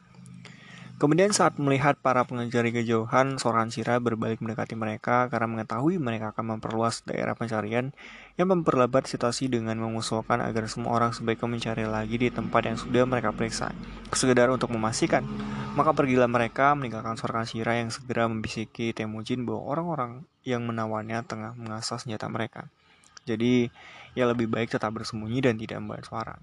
[0.95, 6.55] Kemudian saat melihat para pengejar kejauhan, seorang Sira berbalik mendekati mereka karena mengetahui mereka akan
[6.55, 7.91] memperluas daerah pencarian
[8.39, 13.03] yang memperlebat situasi dengan mengusulkan agar semua orang sebaiknya mencari lagi di tempat yang sudah
[13.11, 13.75] mereka periksa,
[14.15, 15.27] sekedar untuk memastikan.
[15.75, 20.13] Maka pergilah mereka meninggalkan seorang Sira yang segera membisiki Temujin bahwa orang-orang
[20.47, 22.71] yang menawannya tengah mengasah senjata mereka.
[23.27, 23.67] Jadi,
[24.15, 26.39] ya lebih baik tetap bersembunyi dan tidak membuat suara.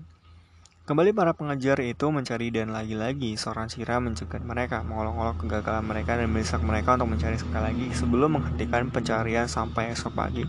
[0.82, 6.26] Kembali para pengejar itu mencari dan lagi-lagi seorang Sira mencegat mereka, mengolok-olok kegagalan mereka dan
[6.34, 10.42] mendesak mereka untuk mencari sekali lagi sebelum menghentikan pencarian sampai esok pagi.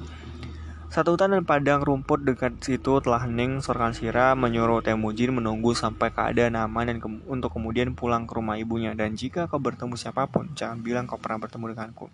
[0.89, 3.61] Satu hutan dan padang rumput dekat situ telah hening.
[3.61, 8.57] Seorang Sira menyuruh Temujin menunggu sampai keadaan aman dan ke untuk kemudian pulang ke rumah
[8.57, 8.97] ibunya.
[8.97, 12.09] Dan jika kau bertemu siapa pun, jangan bilang kau pernah bertemu denganku.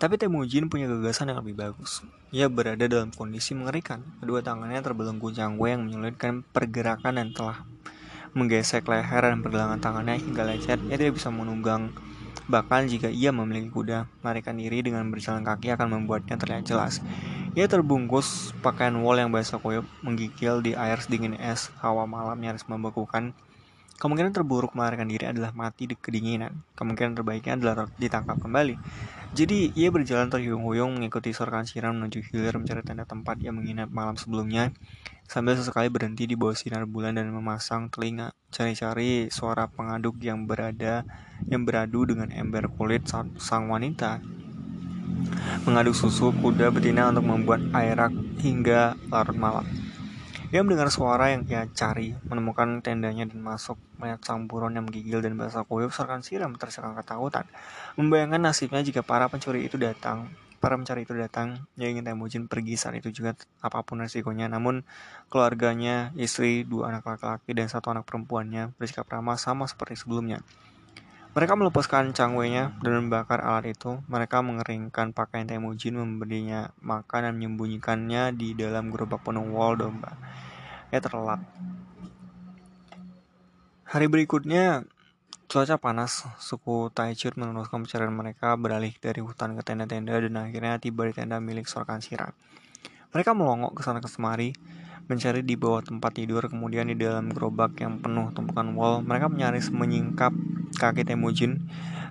[0.00, 2.00] Tapi Temujin punya gagasan yang lebih bagus.
[2.32, 4.00] Ia berada dalam kondisi mengerikan.
[4.24, 7.68] Kedua tangannya terbelenggu jangwe yang menyulitkan pergerakan dan telah
[8.32, 10.80] menggesek leher dan pergelangan tangannya hingga lecet.
[10.88, 11.92] Ia tidak bisa menunggang.
[12.48, 17.04] Bahkan jika ia memiliki kuda, melarikan diri dengan berjalan kaki akan membuatnya terlihat jelas.
[17.52, 21.68] Ia terbungkus pakaian wol yang basah kuyup, menggigil di air sedingin es.
[21.84, 23.36] Hawa malam nyaris membekukan.
[24.00, 26.64] Kemungkinan terburuk melarikan diri adalah mati di kedinginan.
[26.72, 28.80] Kemungkinan terbaiknya adalah ditangkap kembali.
[29.36, 34.16] Jadi ia berjalan terhuyung-huyung mengikuti seorang siram menuju hilir mencari tenda tempat yang menginap malam
[34.16, 34.72] sebelumnya
[35.30, 41.06] sambil sesekali berhenti di bawah sinar bulan dan memasang telinga cari-cari suara pengaduk yang berada
[41.46, 43.06] yang beradu dengan ember kulit
[43.38, 44.18] sang wanita
[45.62, 48.10] mengaduk susu kuda betina untuk membuat airak
[48.40, 49.89] hingga larut malam.
[50.50, 55.22] Dia mendengar suara yang ia cari, menemukan tendanya dan masuk melihat sang buron yang menggigil
[55.22, 57.46] dan basah kuyup serkan siram tersegang ketakutan.
[57.94, 60.26] Membayangkan nasibnya jika para pencuri itu datang,
[60.58, 64.50] para pencari itu datang, dia ingin Temujin pergi saat itu juga apa pun resikonya.
[64.50, 64.82] Namun
[65.30, 70.42] keluarganya, istri, dua anak laki-laki dan satu anak perempuannya bersikap ramah sama seperti sebelumnya.
[71.30, 74.02] Mereka melepaskan cangwenya dan membakar alat itu.
[74.10, 80.18] Mereka mengeringkan pakaian Temujin, memberinya makan dan menyembunyikannya di dalam gerobak penuh wol domba.
[80.90, 81.38] Ya terlelap.
[83.86, 84.82] Hari berikutnya,
[85.46, 86.26] cuaca panas.
[86.42, 91.38] Suku Taichut meneruskan pencarian mereka beralih dari hutan ke tenda-tenda dan akhirnya tiba di tenda
[91.38, 92.34] milik Sorkan Sira.
[93.14, 94.50] Mereka melongok ke sana ke semari,
[95.06, 99.70] mencari di bawah tempat tidur, kemudian di dalam gerobak yang penuh tumpukan wall, mereka menyaris
[99.74, 100.30] menyingkap
[100.76, 101.66] kaki Temujin.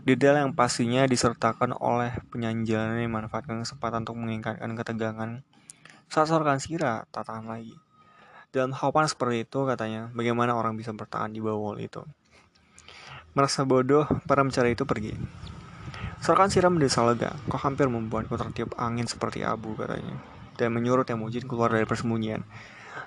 [0.08, 5.44] Detail yang pastinya disertakan oleh penyanyi jalanan yang memanfaatkan kesempatan untuk meningkatkan ketegangan.
[6.10, 7.78] Saat sorkan Sira tak lagi.
[8.50, 12.02] Dalam hawapan seperti itu katanya, bagaimana orang bisa bertahan di bawah wall itu.
[13.38, 15.14] Merasa bodoh, para mencari itu pergi.
[16.18, 20.18] Sorkan Sira mendesa lega, kok hampir membuatku tertiup angin seperti abu katanya.
[20.58, 22.42] Dan menyuruh Temujin keluar dari persembunyian.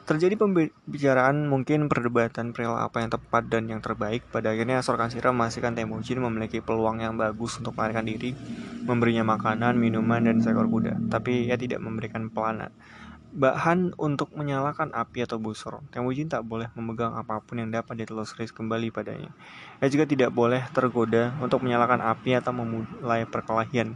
[0.02, 4.26] Terjadi pembicaraan mungkin perdebatan perihal apa yang tepat dan yang terbaik.
[4.34, 8.34] Pada akhirnya Sorkan Sira memastikan Temujin memiliki peluang yang bagus untuk melarikan diri,
[8.82, 10.98] memberinya makanan, minuman, dan seekor kuda.
[11.06, 12.74] Tapi ia tidak memberikan pelana.
[13.32, 15.78] Bahan untuk menyalakan api atau busur.
[15.94, 19.30] Temujin tak boleh memegang apa pun yang dapat ditelusuri kembali padanya.
[19.78, 23.94] Ia juga tidak boleh tergoda untuk menyalakan api atau memulai perkelahian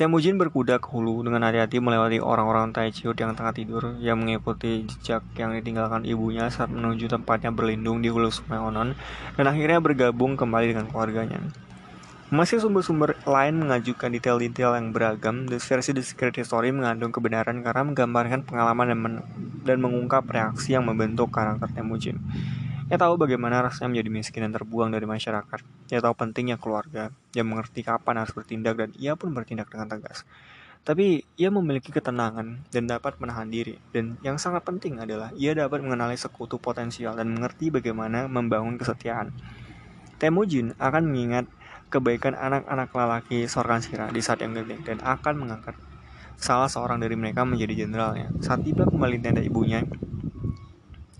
[0.00, 5.20] Temujin berkuda ke hulu dengan hati-hati melewati orang-orang Taichiut yang tengah tidur yang mengikuti jejak
[5.36, 8.96] yang ditinggalkan ibunya saat menuju tempatnya berlindung di hulu sungai Onon
[9.36, 11.44] dan akhirnya bergabung kembali dengan keluarganya.
[12.32, 18.48] Masih sumber-sumber lain mengajukan detail-detail yang beragam, versi The Secret Story mengandung kebenaran karena menggambarkan
[18.48, 19.14] pengalaman dan, men
[19.68, 22.16] dan mengungkap reaksi yang membentuk karakter Temujin.
[22.90, 25.62] Ia tahu bagaimana rasanya menjadi miskin dan terbuang dari masyarakat.
[25.94, 27.14] Ia tahu pentingnya keluarga.
[27.38, 30.26] Ia mengerti kapan harus bertindak dan ia pun bertindak dengan tegas.
[30.82, 33.78] Tapi ia memiliki ketenangan dan dapat menahan diri.
[33.94, 39.30] Dan yang sangat penting adalah ia dapat mengenali sekutu potensial dan mengerti bagaimana membangun kesetiaan.
[40.18, 41.46] Temujin akan mengingat
[41.94, 45.78] kebaikan anak-anak lelaki Sorkan Sira di saat yang genting dan akan mengangkat
[46.40, 48.34] salah seorang dari mereka menjadi jenderalnya.
[48.42, 49.86] Saat tiba kembali tenda ibunya,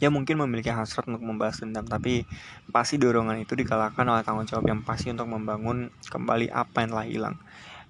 [0.01, 2.25] Ya mungkin memiliki hasrat untuk membalas dendam, tapi
[2.73, 7.07] pasti dorongan itu dikalahkan oleh tanggung jawab yang pasti untuk membangun kembali apa yang telah
[7.07, 7.37] hilang.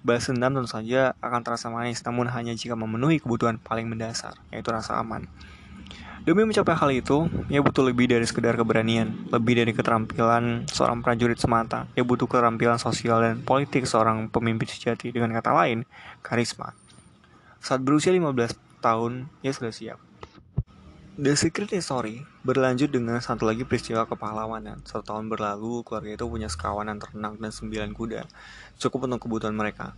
[0.03, 4.75] Balas dendam tentu saja akan terasa manis, namun hanya jika memenuhi kebutuhan paling mendasar, yaitu
[4.75, 5.23] rasa aman.
[6.21, 11.39] Demi mencapai hal itu, ia butuh lebih dari sekedar keberanian, lebih dari keterampilan seorang prajurit
[11.39, 11.89] semata.
[11.97, 15.87] Ia butuh keterampilan sosial dan politik seorang pemimpin sejati, dengan kata lain,
[16.21, 16.77] karisma.
[17.57, 18.53] Saat berusia 15
[18.85, 20.10] tahun, ia sudah siap.
[21.19, 24.79] The Secret Story berlanjut dengan satu lagi peristiwa kepahlawanan.
[24.87, 28.23] Satu tahun berlalu, keluarga itu punya sekawanan ternak dan sembilan kuda,
[28.79, 29.91] cukup untuk kebutuhan mereka.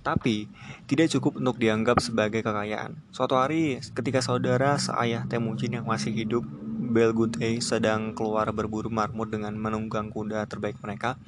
[0.00, 0.48] Tapi,
[0.88, 2.96] tidak cukup untuk dianggap sebagai kekayaan.
[3.12, 6.48] Suatu hari, ketika saudara seayah Temujin yang masih hidup,
[6.88, 11.20] Belgute sedang keluar berburu marmut dengan menunggang kuda terbaik mereka,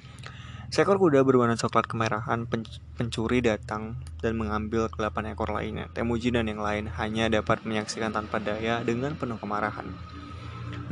[0.68, 2.44] Seekor kuda berwarna coklat kemerahan
[2.92, 5.88] pencuri datang dan mengambil delapan ekor lainnya.
[5.96, 9.88] Temujin dan yang lain hanya dapat menyaksikan tanpa daya dengan penuh kemarahan.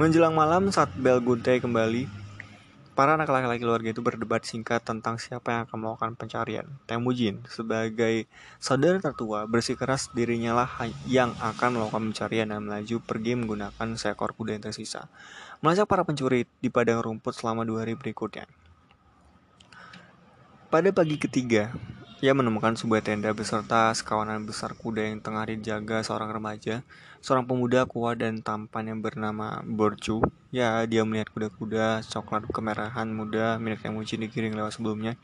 [0.00, 2.08] Menjelang malam saat bel gunte kembali,
[2.96, 6.64] Para anak laki-laki keluarga itu berdebat singkat tentang siapa yang akan melakukan pencarian.
[6.88, 8.24] Temujin, sebagai
[8.56, 14.56] saudara tertua, bersikeras dirinya lah yang akan melakukan pencarian dan melaju pergi menggunakan seekor kuda
[14.56, 15.12] yang tersisa.
[15.60, 18.48] Melacak para pencuri di padang rumput selama dua hari berikutnya.
[20.66, 21.70] Pada pagi ketiga,
[22.18, 26.82] ia menemukan sebuah tenda beserta sekawanan besar kuda yang tengah dijaga seorang remaja,
[27.22, 30.26] seorang pemuda kuat dan tampan yang bernama Borcu.
[30.50, 35.14] Ya, dia melihat kuda-kuda coklat kemerahan muda milik Temujin digiring lewat sebelumnya.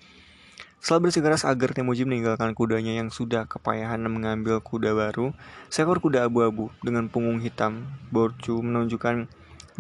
[0.78, 5.34] Setelah bersikeras agar Temujin meninggalkan kudanya yang sudah kepayahan dan mengambil kuda baru,
[5.74, 7.82] seekor kuda abu-abu dengan punggung hitam,
[8.14, 9.26] Borcu menunjukkan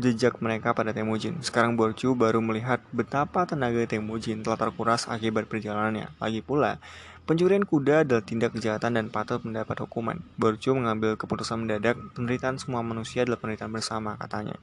[0.00, 1.40] jejak mereka pada Temujin.
[1.44, 6.08] Sekarang Borcu baru melihat betapa tenaga Temujin telah terkuras akibat perjalanannya.
[6.16, 6.80] Lagi pula,
[7.28, 10.20] pencurian kuda adalah tindak kejahatan dan patut mendapat hukuman.
[10.40, 14.56] Borcu mengambil keputusan mendadak, penderitaan semua manusia adalah penderitaan bersama, katanya.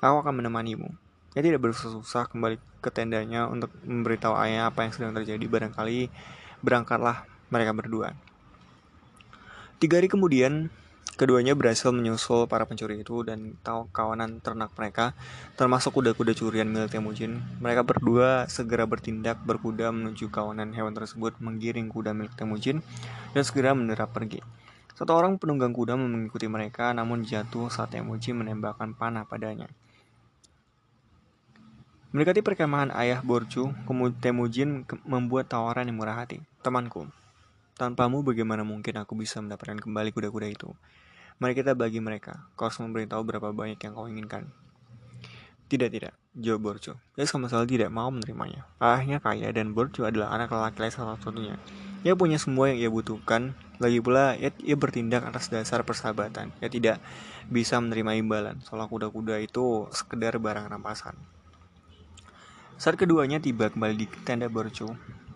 [0.00, 0.88] Aku akan menemanimu.
[1.32, 5.44] Ia tidak bersusah kembali ke tendanya untuk memberitahu ayah apa yang sedang terjadi.
[5.48, 6.12] Barangkali
[6.60, 8.12] berangkatlah mereka berdua.
[9.80, 10.68] Tiga hari kemudian,
[11.12, 15.12] Keduanya berhasil menyusul para pencuri itu dan tahu kawanan ternak mereka,
[15.60, 17.38] termasuk kuda-kuda curian milik Temujin.
[17.60, 22.80] Mereka berdua segera bertindak berkuda menuju kawanan hewan tersebut, menggiring kuda milik Temujin,
[23.36, 24.40] dan segera menderap pergi.
[24.96, 29.68] Satu orang penunggang kuda mengikuti mereka, namun jatuh saat Temujin menembakkan panah padanya.
[32.12, 36.44] Mendekati perkemahan ayah kemudian Temujin membuat tawaran yang murah hati.
[36.60, 37.08] Temanku,
[37.76, 40.70] tanpamu bagaimana mungkin aku bisa mendapatkan kembali kuda-kuda itu?
[41.42, 42.46] Mari kita bagi mereka.
[42.54, 44.52] Kau harus memberitahu berapa banyak yang kau inginkan.
[45.72, 46.12] Tidak, tidak.
[46.36, 46.92] Jawab Borcu.
[47.16, 48.68] Dia sama sekali tidak mau menerimanya.
[48.76, 51.56] Ayahnya kaya dan Borcu adalah anak laki-laki satu-satunya.
[52.04, 53.56] Ia punya semua yang ia butuhkan.
[53.80, 56.52] Lagi pula, ia, ia bertindak atas dasar persahabatan.
[56.60, 57.00] Ia tidak
[57.48, 58.60] bisa menerima imbalan.
[58.60, 61.16] Soal kuda-kuda itu sekedar barang rampasan.
[62.76, 64.92] Saat keduanya tiba kembali di tenda Borcu,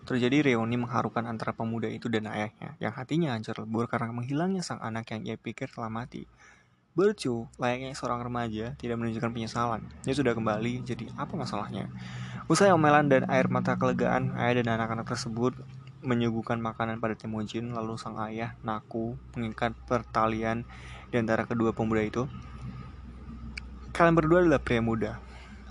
[0.07, 4.79] Terjadi reuni mengharukan antara pemuda itu dan ayahnya, yang hatinya hancur lebur karena menghilangnya sang
[4.79, 6.23] anak yang ia pikir telah mati.
[6.95, 9.83] Bercu, layaknya seorang remaja, tidak menunjukkan penyesalan.
[10.07, 11.91] Dia sudah kembali, jadi apa masalahnya?
[12.47, 15.59] Usai omelan dan air mata kelegaan, ayah dan anak-anak tersebut
[16.07, 20.63] menyuguhkan makanan pada Temujin, lalu sang ayah, Naku, mengikat pertalian
[21.11, 22.23] di antara kedua pemuda itu.
[23.91, 25.19] Kalian berdua adalah pria muda.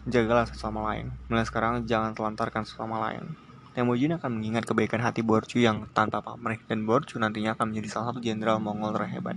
[0.04, 1.08] Jagalah sesama lain.
[1.32, 3.45] Mulai sekarang jangan telantarkan sesama lain.
[3.76, 8.06] Temujin akan mengingat kebaikan hati Borcu yang tanpa pamrih dan Borcu nantinya akan menjadi salah
[8.08, 9.36] satu jenderal Mongol terhebat.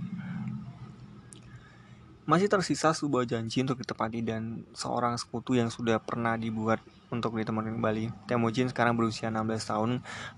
[2.24, 6.80] Masih tersisa sebuah janji untuk ditepati dan seorang sekutu yang sudah pernah dibuat
[7.12, 8.04] untuk ditemani kembali.
[8.24, 9.90] Temujin sekarang berusia 16 tahun,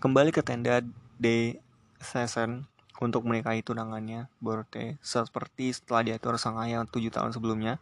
[0.02, 0.82] kembali ke tenda
[1.22, 1.62] de
[2.02, 2.66] Sesen
[2.98, 7.78] untuk menikahi tunangannya, Borte, seperti setelah diatur sang ayah 7 tahun sebelumnya.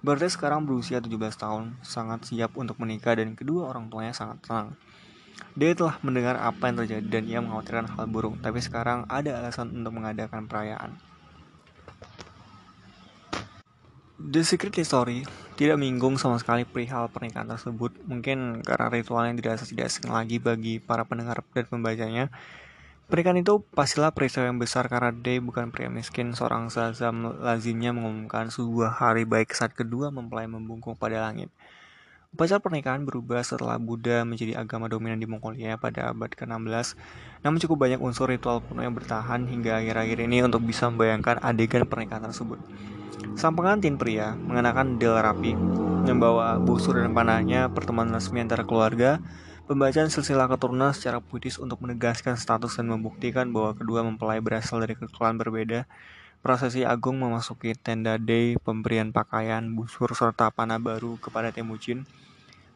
[0.00, 4.72] Borte sekarang berusia 17 tahun, sangat siap untuk menikah dan kedua orang tuanya sangat tenang.
[5.58, 9.74] Dia telah mendengar apa yang terjadi dan ia mengkhawatirkan hal buruk, tapi sekarang ada alasan
[9.74, 10.98] untuk mengadakan perayaan.
[14.18, 15.22] The Secret Story
[15.54, 20.42] tidak menyinggung sama sekali perihal pernikahan tersebut, mungkin karena ritual yang tidak tidak asing lagi
[20.42, 22.26] bagi para pendengar dan pembacanya.
[23.08, 26.36] Pernikahan itu pastilah peristiwa yang besar karena Day bukan pria miskin.
[26.36, 31.48] Seorang Zazam lazimnya mengumumkan sebuah hari baik saat kedua mempelai membungkuk pada langit.
[32.28, 36.92] Upacara pernikahan berubah setelah Buddha menjadi agama dominan di Mongolia pada abad ke-16,
[37.40, 41.88] namun cukup banyak unsur ritual kuno yang bertahan hingga akhir-akhir ini untuk bisa membayangkan adegan
[41.88, 42.60] pernikahan tersebut.
[43.32, 45.56] Sang pengantin pria mengenakan del rapi,
[46.04, 49.24] membawa busur dan panahnya, pertemuan resmi antara keluarga,
[49.64, 55.00] pembacaan silsilah keturunan secara puitis untuk menegaskan status dan membuktikan bahwa kedua mempelai berasal dari
[55.00, 55.88] keklan berbeda,
[56.38, 62.06] Prosesi agung memasuki tenda Day, pemberian pakaian, busur, serta panah baru kepada Temujin.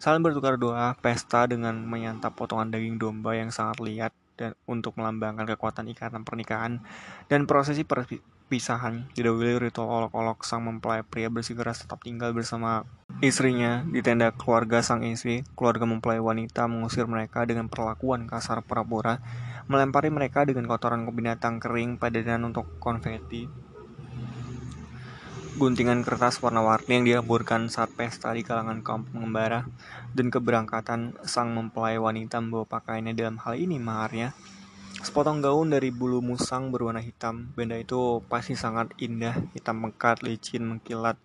[0.03, 5.46] Saling bertukar doa, pesta dengan menyantap potongan daging domba yang sangat liat dan untuk melambangkan
[5.46, 6.83] kekuatan ikatan pernikahan
[7.31, 9.07] dan prosesi perpisahan.
[9.14, 12.83] Didahului ritual olok-olok sang mempelai pria bersikeras tetap tinggal bersama
[13.22, 15.46] istrinya di tenda keluarga sang istri.
[15.55, 19.22] Keluarga mempelai wanita mengusir mereka dengan perlakuan kasar pura-pura
[19.70, 23.46] melempari mereka dengan kotoran binatang kering padanan untuk konfeti.
[25.53, 29.69] Guntingan kertas warna-warni yang dihamburkan saat pesta di kalangan kaum pengembara
[30.17, 34.33] dan keberangkatan sang mempelai wanita membawa pakaiannya dalam hal ini maharnya.
[35.04, 40.65] Sepotong gaun dari bulu musang berwarna hitam, benda itu pasti sangat indah, hitam pekat, licin,
[40.65, 41.21] mengkilat,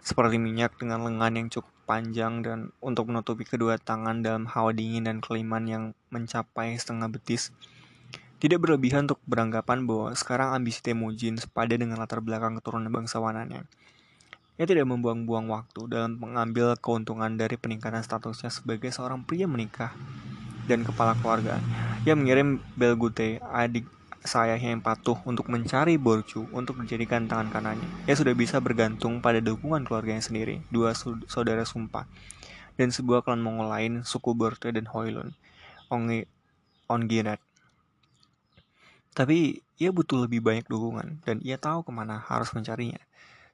[0.00, 5.06] seperti minyak dengan lengan yang cukup panjang dan untuk menutupi kedua tangan dalam hawa dingin
[5.06, 7.54] dan keliman yang mencapai setengah betis.
[8.36, 13.64] Tidak berlebihan untuk beranggapan bahwa sekarang ambisi Temujin sepadan dengan latar belakang keturunan bangsawanannya.
[14.56, 19.92] Ia tidak membuang-buang waktu dalam mengambil keuntungan dari peningkatan statusnya sebagai seorang pria menikah
[20.68, 21.60] dan kepala keluarga.
[22.04, 23.88] Ia mengirim Belgute, adik
[24.26, 27.88] sayanya yang patuh untuk mencari Borcu untuk dijadikan tangan kanannya.
[28.04, 30.92] Ia sudah bisa bergantung pada dukungan keluarganya sendiri, dua
[31.30, 32.04] saudara sumpah,
[32.74, 35.32] dan sebuah klan Mongol lain, suku Borte dan Hoilun,
[35.88, 36.26] Ongi,
[36.90, 37.40] Ongirat.
[39.16, 43.00] Tapi ia butuh lebih banyak dukungan, dan ia tahu ke mana harus mencarinya.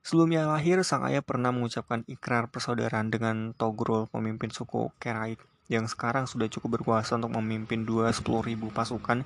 [0.03, 5.39] Sebelumnya lahir, sang ayah pernah mengucapkan ikrar persaudaraan dengan Togrul, pemimpin suku Kerait,
[5.71, 9.23] yang sekarang sudah cukup berkuasa untuk memimpin dua sepuluh ribu pasukan,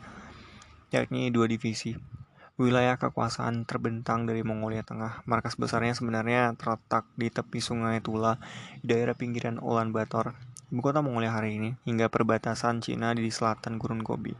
[0.93, 1.97] yakni dua divisi.
[2.61, 5.25] Wilayah kekuasaan terbentang dari Mongolia Tengah.
[5.25, 8.37] Markas besarnya sebenarnya terletak di tepi sungai Tula,
[8.81, 10.37] di daerah pinggiran Ulan Bator,
[10.69, 14.37] ibu kota Mongolia hari ini, hingga perbatasan Cina di selatan Gurun Gobi.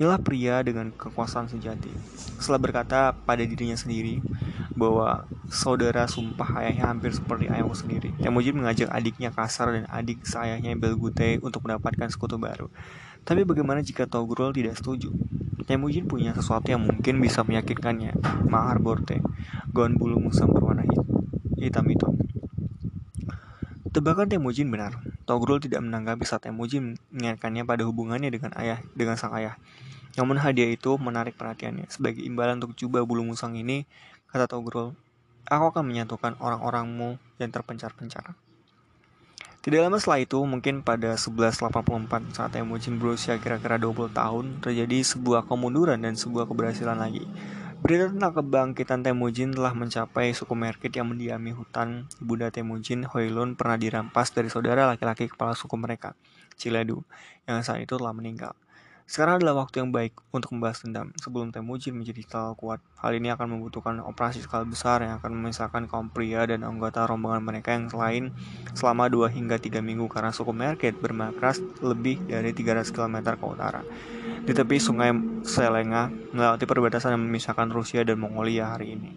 [0.00, 1.92] Inilah pria dengan kekuasaan sejati.
[2.40, 4.24] Setelah berkata pada dirinya sendiri
[4.72, 8.10] bahwa saudara sumpah ayahnya hampir seperti ayahku sendiri.
[8.16, 12.72] Temujin mengajak adiknya Kasar dan adik sayahnya Belgute untuk mendapatkan sekutu baru.
[13.22, 15.12] Tapi bagaimana jika Togrul tidak setuju?
[15.62, 18.18] Temujin punya sesuatu yang mungkin bisa meyakinkannya.
[18.50, 19.22] Mahar Borte,
[19.70, 20.82] gaun bulu musang berwarna
[21.62, 22.08] hitam itu.
[23.94, 24.98] Tebakan Temujin benar.
[25.22, 29.54] Togrul tidak menanggapi saat Temujin mengingatkannya pada hubungannya dengan ayah dengan sang ayah.
[30.18, 31.88] Namun hadiah itu menarik perhatiannya.
[31.88, 33.88] Sebagai imbalan untuk jubah bulu musang ini,
[34.28, 34.92] kata Togrul,
[35.48, 38.36] aku akan menyatukan orang-orangmu yang terpencar-pencar.
[39.62, 45.46] Tidak lama setelah itu, mungkin pada 1184 saat Temujin berusia kira-kira 20 tahun, terjadi sebuah
[45.46, 47.22] kemunduran dan sebuah keberhasilan lagi.
[47.82, 52.06] Berita tentang kebangkitan Temujin telah mencapai suku Merkit yang mendiami hutan.
[52.22, 56.14] Ibunda Temujin, Hoilun, pernah dirampas dari saudara laki-laki kepala suku mereka,
[56.54, 57.02] Ciledu,
[57.42, 58.54] yang saat itu telah meninggal.
[59.04, 62.80] Sekarang adalah waktu yang baik untuk membahas dendam sebelum Temujin menjadi terlalu kuat.
[63.02, 67.42] Hal ini akan membutuhkan operasi skala besar yang akan memisahkan kaum pria dan anggota rombongan
[67.42, 68.30] mereka yang lain
[68.72, 73.82] selama 2 hingga 3 minggu karena suku Merket bermakras lebih dari 300 km ke utara.
[74.42, 79.10] Di tepi sungai Selenga melewati perbatasan yang memisahkan Rusia dan Mongolia hari ini.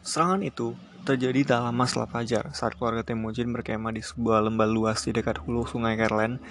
[0.00, 0.72] Serangan itu
[1.06, 5.42] terjadi tak lama setelah fajar saat keluarga Temujin berkemah di sebuah lembah luas di dekat
[5.42, 6.42] hulu sungai Kerlen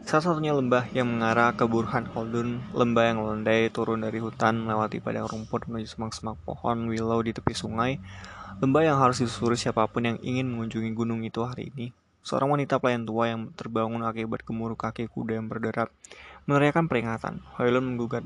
[0.00, 5.28] Satu-satunya lembah yang mengarah ke Burhan Holdun, lembah yang landai turun dari hutan melewati padang
[5.28, 8.00] rumput menuju semak-semak pohon willow di tepi sungai,
[8.64, 11.92] lembah yang harus disusuri siapa pun yang ingin mengunjungi gunung itu hari ini.
[12.24, 15.92] Seorang wanita pelayan tua yang terbangun akibat gemuruh kaki kuda yang berderap
[16.48, 17.44] meneriakkan peringatan.
[17.60, 18.24] Hoylun menggugat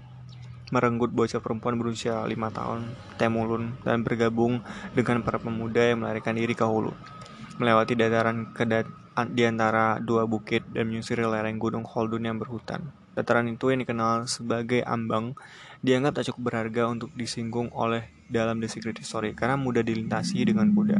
[0.73, 2.89] merenggut bocah perempuan berusia lima tahun,
[3.21, 4.65] Temulun, dan bergabung
[4.97, 6.95] dengan para pemuda yang melarikan diri ke hulu
[7.59, 8.87] melewati dataran ke dat
[9.31, 12.91] di antara dua bukit dan menyusuri lereng gunung Holdun yang berhutan.
[13.15, 15.39] Dataran itu yang dikenal sebagai ambang
[15.79, 20.75] dianggap tak cukup berharga untuk disinggung oleh dalam The Secret History karena mudah dilintasi dengan
[20.75, 20.99] kuda.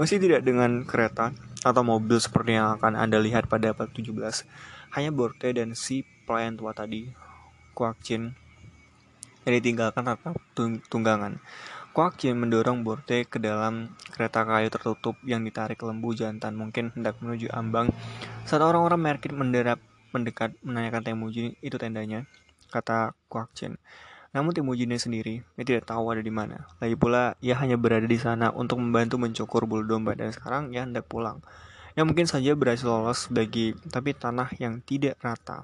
[0.00, 4.14] Masih tidak dengan kereta atau mobil seperti yang akan Anda lihat pada abad 17,
[4.96, 7.12] hanya Borte dan si pelayan tua tadi,
[7.78, 8.34] Kuak Chin,
[9.46, 10.02] yang ditinggalkan
[10.90, 11.38] tunggangan.
[11.94, 17.22] Kwak Jin mendorong Borte ke dalam kereta kayu tertutup yang ditarik lembu jantan mungkin hendak
[17.22, 17.94] menuju ambang.
[18.50, 19.78] Saat orang-orang Merkit menderap
[20.10, 22.26] mendekat menanyakan Temujin itu tendanya,
[22.74, 23.78] kata Kwak Jin.
[24.34, 26.66] Namun Temujinnya sendiri, ia tidak tahu ada di mana.
[26.82, 30.82] Lagi pula, ia hanya berada di sana untuk membantu mencukur bulu domba dan sekarang ia
[30.82, 31.46] hendak pulang.
[31.94, 35.62] Yang mungkin saja berhasil lolos bagi tapi tanah yang tidak rata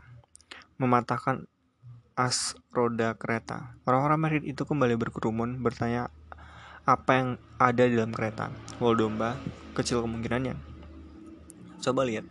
[0.83, 1.47] mematahkan
[2.15, 3.75] as roda kereta.
[3.87, 6.11] Orang-orang merit itu kembali berkerumun bertanya
[6.87, 8.55] apa yang ada di dalam kereta.
[8.79, 9.35] Wol domba
[9.75, 10.55] kecil kemungkinannya.
[11.83, 12.27] Coba lihat.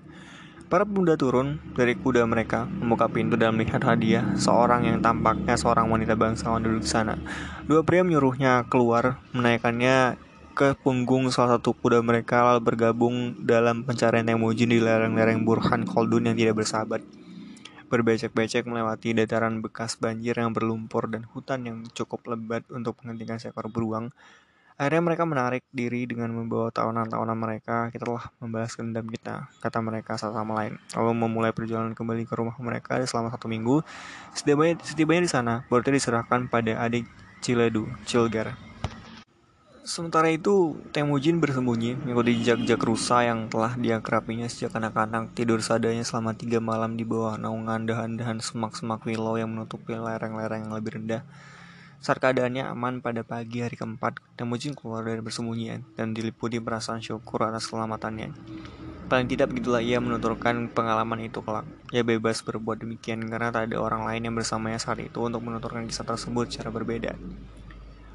[0.71, 5.85] Para pemuda turun dari kuda mereka, membuka pintu dan melihat hadiah seorang yang tampaknya seorang
[5.85, 7.19] wanita bangsawan duduk di sana.
[7.69, 10.17] Dua pria menyuruhnya keluar, menaikkannya
[10.57, 16.29] ke punggung salah satu kuda mereka lalu bergabung dalam pencarian Temujin di lereng-lereng Burhan Khaldun
[16.29, 17.01] yang tidak bersahabat
[17.93, 23.69] berbecek-becek melewati dataran bekas banjir yang berlumpur dan hutan yang cukup lebat untuk menghentikan seekor
[23.69, 24.09] beruang.
[24.73, 27.93] Akhirnya mereka menarik diri dengan membawa tawanan-tawanan mereka.
[27.93, 30.81] Kita telah membalas dendam kita, kata mereka satu sama lain.
[30.97, 33.85] Lalu memulai perjalanan kembali ke rumah mereka selama satu minggu.
[34.33, 37.05] Setibanya, setibanya di sana, Borte diserahkan pada adik
[37.45, 38.72] Ciledu, Cilgar.
[39.83, 46.31] Sementara itu, Temujin bersembunyi mengikuti jejak-jejak rusa yang telah diakrapinya sejak anak-anak tidur sadanya selama
[46.39, 51.27] tiga malam di bawah naungan dahan-dahan semak-semak willow yang menutupi lereng-lereng yang lebih rendah.
[51.99, 57.43] Saat keadaannya aman pada pagi hari keempat, Temujin keluar dari persembunyian dan diliputi perasaan syukur
[57.43, 58.31] atas keselamatannya.
[59.11, 61.67] Paling tidak begitulah ia menuturkan pengalaman itu kelak.
[61.91, 65.83] Ia bebas berbuat demikian karena tak ada orang lain yang bersamanya saat itu untuk menuturkan
[65.91, 67.19] kisah tersebut secara berbeda.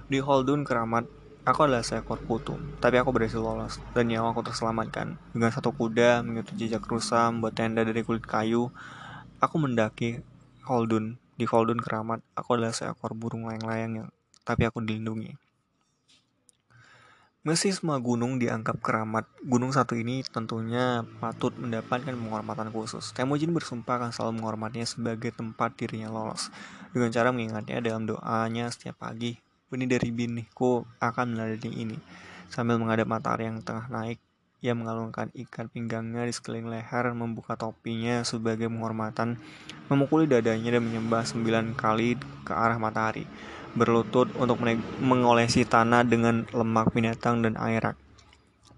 [0.09, 5.17] Di Holdun keramat Aku adalah seekor kutu, tapi aku berhasil lolos, dan nyawa aku terselamatkan.
[5.33, 8.69] Dengan satu kuda, mengikuti jejak rusa, membuat tenda dari kulit kayu,
[9.41, 10.21] aku mendaki
[10.69, 11.17] Holdun.
[11.41, 14.09] Di Holdun keramat, aku adalah seekor burung layang-layang yang
[14.45, 15.41] tapi aku dilindungi.
[17.49, 23.17] Meski semua gunung dianggap keramat, gunung satu ini tentunya patut mendapatkan penghormatan khusus.
[23.17, 26.53] Temujin bersumpah akan selalu menghormatinya sebagai tempat dirinya lolos,
[26.93, 31.99] dengan cara mengingatnya dalam doanya setiap pagi benih dari binihku akan meladeni ini.
[32.49, 34.17] Sambil menghadap matahari yang tengah naik,
[34.59, 39.39] ia mengalungkan ikat pinggangnya di sekeliling leher, membuka topinya sebagai penghormatan,
[39.87, 43.23] memukuli dadanya dan menyembah sembilan kali ke arah matahari,
[43.79, 44.59] berlutut untuk
[44.99, 47.95] mengolesi tanah dengan lemak binatang dan air.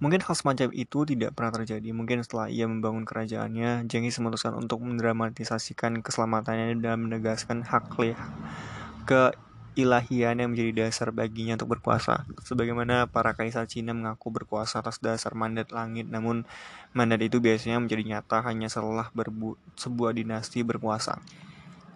[0.01, 1.93] Mungkin hal semacam itu tidak pernah terjadi.
[1.93, 7.89] Mungkin setelah ia membangun kerajaannya, Jenghis memutuskan untuk mendramatisasikan keselamatannya dan menegaskan hak
[9.05, 9.33] ke
[9.79, 12.27] ilahian yang menjadi dasar baginya untuk berkuasa.
[12.43, 16.43] Sebagaimana para kaisar Cina mengaku berkuasa atas dasar mandat langit, namun
[16.93, 19.09] mandat itu biasanya menjadi nyata hanya setelah
[19.79, 21.23] sebuah dinasti berkuasa.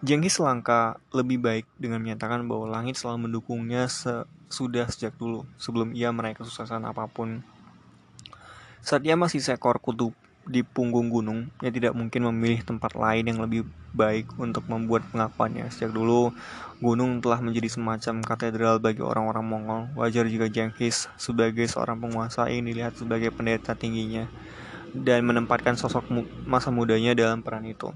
[0.05, 3.89] Jenghis Langka lebih baik dengan menyatakan bahwa langit selalu mendukungnya
[4.49, 7.41] sudah sejak dulu, sebelum ia meraih kesuksesan apa pun.
[8.85, 10.13] Saat ia masih seekor kutub
[10.45, 13.65] di punggung gunung, ia tidak mungkin memilih tempat lain yang lebih
[13.95, 15.71] baik untuk membuat pengakuannya.
[15.73, 16.35] Sejak dulu,
[16.83, 19.83] gunung telah menjadi semacam katedral bagi orang-orang Mongol.
[19.97, 24.29] Wajar jika Genghis sebagai seorang penguasa ingin dilihat sebagai pendeta tingginya
[24.95, 26.07] dan menempatkan sosok
[26.47, 27.91] masa mudanya dalam peran itu.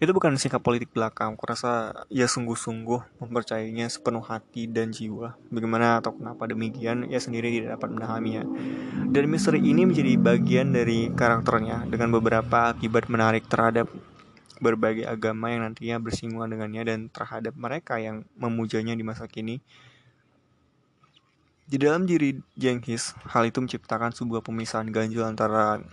[0.00, 5.36] Itu bukan sikap politik belakang, aku rasa ia sungguh-sungguh mempercayainya sepenuh hati dan jiwa.
[5.52, 8.48] Bagaimana atau kenapa demikian, ia sendiri tidak dapat memahaminya.
[9.12, 13.92] Dan misteri ini menjadi bagian dari karakternya dengan beberapa akibat menarik terhadap
[14.64, 19.60] berbagai agama yang nantinya bersinggungan dengannya dan terhadap mereka yang memujanya di masa kini.
[21.68, 25.84] Di dalam diri Jenghis, hal itu menciptakan sebuah pemisahan ganjil antara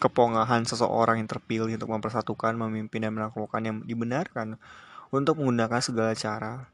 [0.00, 4.56] kepongahan seseorang yang terpilih untuk mempersatukan, memimpin, dan menaklukkan yang dibenarkan
[5.12, 6.66] untuk menggunakan segala cara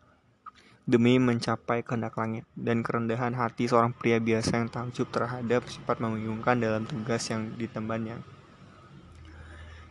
[0.86, 6.62] demi mencapai kehendak langit dan kerendahan hati seorang pria biasa yang takjub terhadap sifat membingungkan
[6.62, 8.22] dalam tugas yang ditembannya.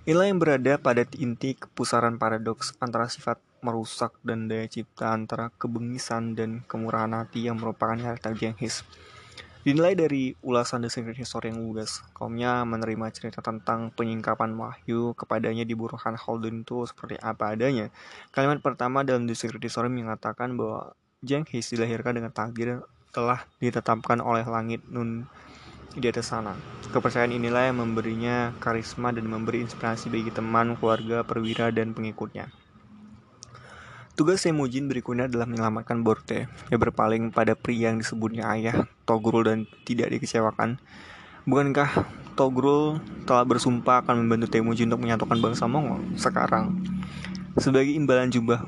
[0.07, 6.37] Inilah yang berada pada inti kepusaran paradoks antara sifat merusak dan daya cipta antara kebengisan
[6.37, 8.85] dan kemurahan hati yang merupakan karakter Jenghis.
[9.65, 15.65] Dinilai dari ulasan The Secret History yang lugas, kaumnya menerima cerita tentang penyingkapan wahyu kepadanya
[15.65, 17.89] di Burhan Khaldun itu seperti apa adanya.
[18.29, 20.93] Kalimat pertama dalam The Secret History mengatakan bahwa
[21.25, 25.25] Jenghis dilahirkan dengan takdir telah ditetapkan oleh langit Nun
[25.97, 26.53] di atas sana.
[26.93, 32.53] Kepercayaan inilah yang memberinya karisma dan memberi inspirasi bagi teman, keluarga, perwira, dan pengikutnya.
[34.15, 39.67] Tugas Semujin berikutnya adalah menyelamatkan Borte yang berpaling pada pria yang disebutnya ayah Togrul dan
[39.83, 40.79] tidak dikecewakan.
[41.43, 42.07] Bukankah
[42.39, 46.79] Togrul telah bersumpah akan membantu Temujin untuk menyatukan bangsa Mongol sekarang?
[47.59, 48.63] Sebagai imbalan jubah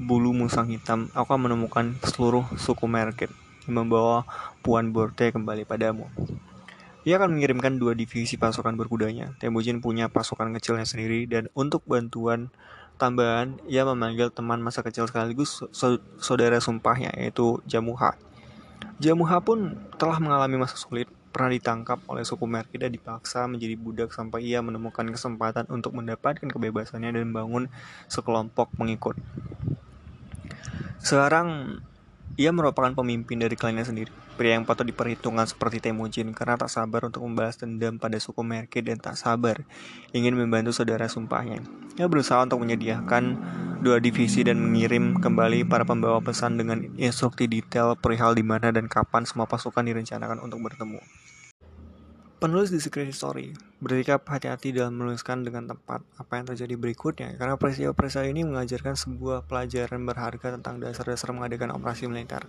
[0.00, 3.28] bulu musang hitam, aku akan menemukan seluruh suku Merkit
[3.68, 4.24] yang membawa
[4.64, 6.08] Puan Borte kembali padamu.
[7.04, 9.36] Ia akan mengirimkan dua divisi pasukan berkudanya.
[9.36, 12.48] Temujin punya pasukan kecilnya sendiri dan untuk bantuan
[12.98, 15.62] tambahan, ia memanggil teman masa kecil sekaligus
[16.18, 18.18] saudara sumpahnya, yaitu Jamuha.
[18.98, 24.10] Jamuha pun telah mengalami masa sulit, pernah ditangkap oleh suku Merki dan dipaksa menjadi budak
[24.10, 27.70] sampai ia menemukan kesempatan untuk mendapatkan kebebasannya dan membangun
[28.10, 29.14] sekelompok pengikut.
[30.98, 31.78] Sekarang,
[32.38, 34.14] ia merupakan pemimpin dari kliennya sendiri.
[34.38, 38.78] Pria yang patut diperhitungkan seperti Temujin karena tak sabar untuk membalas dendam pada suku Merke
[38.78, 39.66] dan tak sabar
[40.14, 41.58] ingin membantu saudara sumpahnya.
[41.98, 43.34] Ia berusaha untuk menyediakan
[43.82, 48.86] dua divisi dan mengirim kembali para pembawa pesan dengan instruksi detail perihal di mana dan
[48.86, 51.02] kapan semua pasukan direncanakan untuk bertemu.
[52.38, 53.50] Penulis di Secret Story
[53.82, 59.50] bersikap hati-hati dalam menuliskan dengan tepat apa yang terjadi berikutnya karena peristiwa-peristiwa ini mengajarkan sebuah
[59.50, 62.46] pelajaran berharga tentang dasar-dasar mengadakan operasi militer.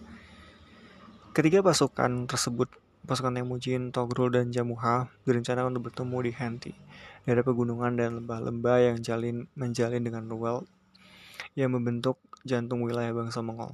[1.33, 2.69] Ketiga pasukan tersebut,
[3.09, 6.73] pasukan Temujin, Togrul, dan Jamuha, direncanakan untuk bertemu di Henti,
[7.25, 10.69] daerah pegunungan dan lembah-lembah yang jalin, menjalin dengan Ruel
[11.57, 13.73] yang membentuk jantung wilayah bangsa Mongol.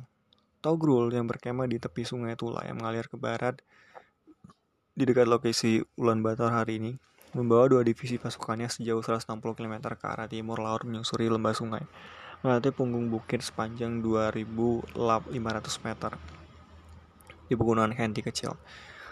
[0.64, 3.60] Togrul yang berkemah di tepi sungai Tula yang mengalir ke barat
[4.96, 6.96] di dekat lokasi Ulan Bator hari ini,
[7.36, 11.84] membawa dua divisi pasukannya sejauh 160 km ke arah timur laut menyusuri lembah sungai,
[12.40, 14.96] melalui punggung bukit sepanjang 2.500
[15.84, 16.16] meter
[17.52, 18.56] di pegunungan Henti kecil.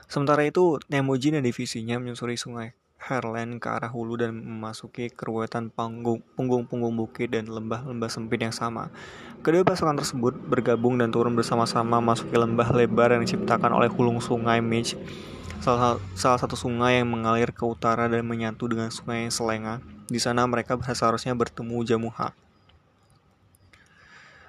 [0.07, 2.71] Sementara itu, Nemujin dan divisinya menyusuri sungai
[3.03, 8.87] Herland ke arah hulu dan memasuki keruwetan punggung-punggung bukit dan lembah-lembah sempit yang sama.
[9.43, 14.63] Kedua pasukan tersebut bergabung dan turun bersama-sama masuki lembah lebar yang diciptakan oleh hulung sungai
[14.63, 14.95] Mitch,
[15.63, 19.79] salah, salah satu sungai yang mengalir ke utara dan menyatu dengan sungai Selenga.
[20.11, 22.35] Di sana mereka seharusnya bertemu Jamuha.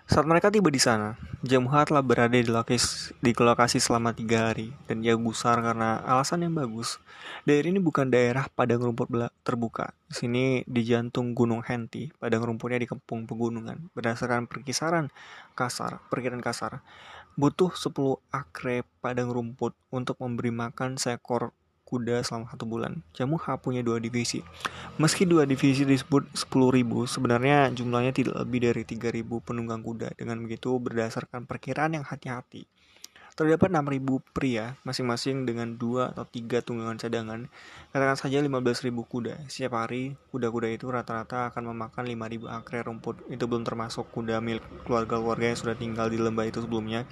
[0.05, 4.69] Saat mereka tiba di sana, Jamha telah berada di lokasi, di lokasi selama tiga hari
[4.85, 7.01] dan ia gusar karena alasan yang bagus.
[7.49, 9.09] Daerah ini bukan daerah padang rumput
[9.41, 9.97] terbuka.
[10.11, 13.89] Di sini di jantung Gunung Henti, padang rumputnya dikepung pegunungan.
[13.97, 15.09] Berdasarkan perkisaran
[15.57, 16.85] kasar, perkiraan kasar,
[17.35, 21.51] butuh 10 akre padang rumput untuk memberi makan seekor
[21.85, 23.05] kuda selama satu bulan.
[23.15, 24.43] Jamuha punya dua divisi.
[24.99, 30.17] Meski dua divisi disebut 10.000, sebenarnya jumlahnya tidak lebih dari 3.000 penunggang kuda.
[30.19, 32.67] Dengan begitu, berdasarkan perkiraan yang hati-hati,
[33.35, 33.99] terdapat 6.000
[34.31, 37.51] pria, masing-masing dengan dua atau tiga tunggangan cadangan.
[37.91, 39.35] Katakan saja 15.000 kuda.
[39.51, 43.27] Setiap hari, kuda-kuda itu rata-rata akan memakan 5.000 akre rumput.
[43.27, 47.11] Itu belum termasuk kuda milik keluarga-keluarga yang sudah tinggal di lembah itu sebelumnya.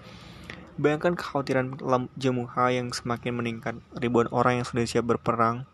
[0.79, 1.77] Bayangkan kekhawatiran
[2.15, 3.75] Jamuha yang semakin meningkat.
[3.99, 5.67] Ribuan orang yang sudah siap berperang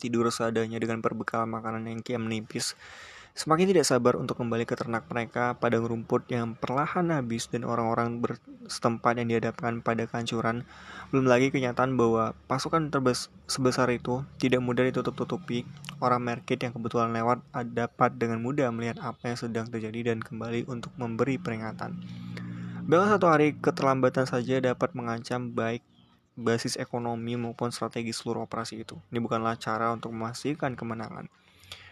[0.00, 2.72] tidur seadanya dengan perbekalan makanan yang kian menipis.
[3.40, 8.20] Semakin tidak sabar untuk kembali ke ternak mereka, padang rumput yang perlahan habis dan orang-orang
[8.20, 10.68] bersetempat yang dihadapkan pada kehancuran.
[11.08, 15.64] Belum lagi kenyataan bahwa pasukan terbes sebesar itu tidak mudah ditutup-tutupi.
[16.04, 17.40] Orang Merkit yang kebetulan lewat
[17.72, 21.96] dapat dengan mudah melihat apa yang sedang terjadi dan kembali untuk memberi peringatan.
[22.84, 25.80] Dalam satu hari keterlambatan saja dapat mengancam baik
[26.36, 29.00] basis ekonomi maupun strategi seluruh operasi itu.
[29.08, 31.39] Ini bukanlah cara untuk memastikan kemenangan.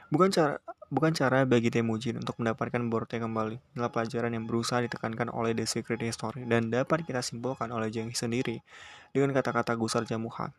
[0.08, 0.56] Bukan cara
[0.88, 3.60] bukan cara bagi Temujin untuk mendapatkan Borte kembali.
[3.76, 8.16] Inilah pelajaran yang berusaha ditekankan oleh The Secret History dan dapat kita simpulkan oleh Jenghi
[8.16, 8.64] sendiri
[9.12, 10.56] dengan kata-kata Gusar Jamuha.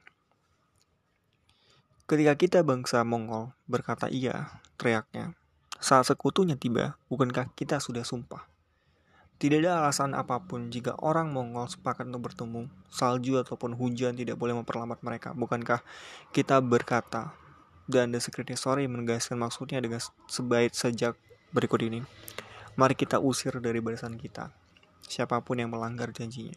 [2.10, 5.34] Ketika kita bangsa Mongol berkata iya, teriaknya.
[5.78, 8.50] Saat sekutunya tiba, bukankah kita sudah sumpah?
[9.40, 14.36] Tidak ada alasan apa pun jika orang Mongol sepakat untuk bertemu, salju ataupun hujan tidak
[14.36, 15.32] boleh memperlambat mereka.
[15.32, 15.80] Bukankah
[16.36, 17.32] kita berkata,
[17.90, 19.98] dan The Secret Story menegaskan maksudnya dengan
[20.30, 21.18] sebaik sejak
[21.50, 22.06] berikut ini.
[22.78, 24.54] Mari kita usir dari barisan kita,
[25.04, 26.56] siapa pun yang melanggar janjinya.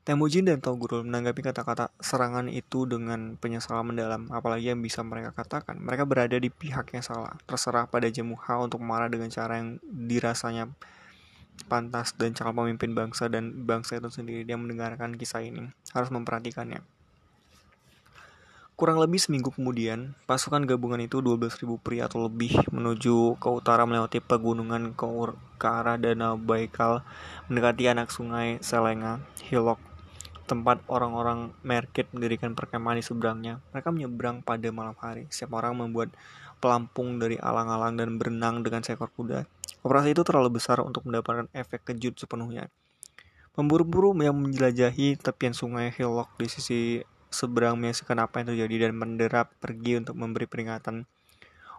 [0.00, 5.76] Temujin dan Togurul menanggapi kata-kata serangan itu dengan penyesalan mendalam, apalagi yang bisa mereka katakan.
[5.76, 10.72] Mereka berada di pihak yang salah, terserah pada Jemuha untuk marah dengan cara yang dirasanya
[11.68, 16.80] pantas dan calon pemimpin bangsa dan bangsa itu sendiri yang mendengarkan kisah ini harus memperhatikannya.
[18.80, 24.24] Kurang lebih seminggu kemudian, pasukan gabungan itu 12.000 pria atau lebih menuju ke utara melewati
[24.24, 25.04] pegunungan ke,
[25.60, 27.04] ke arah Danau Baikal
[27.52, 29.76] mendekati anak sungai Selenga, Hilok,
[30.48, 33.60] tempat orang-orang Merkit mendirikan perkemahan di seberangnya.
[33.76, 35.28] Mereka menyeberang pada malam hari.
[35.28, 36.16] Setiap orang membuat
[36.56, 39.44] pelampung dari alang-alang dan berenang dengan seekor kuda.
[39.84, 42.72] Operasi itu terlalu besar untuk mendapatkan efek kejut sepenuhnya.
[43.52, 46.80] Pemburu-buru yang menjelajahi tepian sungai Hillock di sisi
[47.30, 51.06] seberang menyaksikan apa yang terjadi dan menderap pergi untuk memberi peringatan.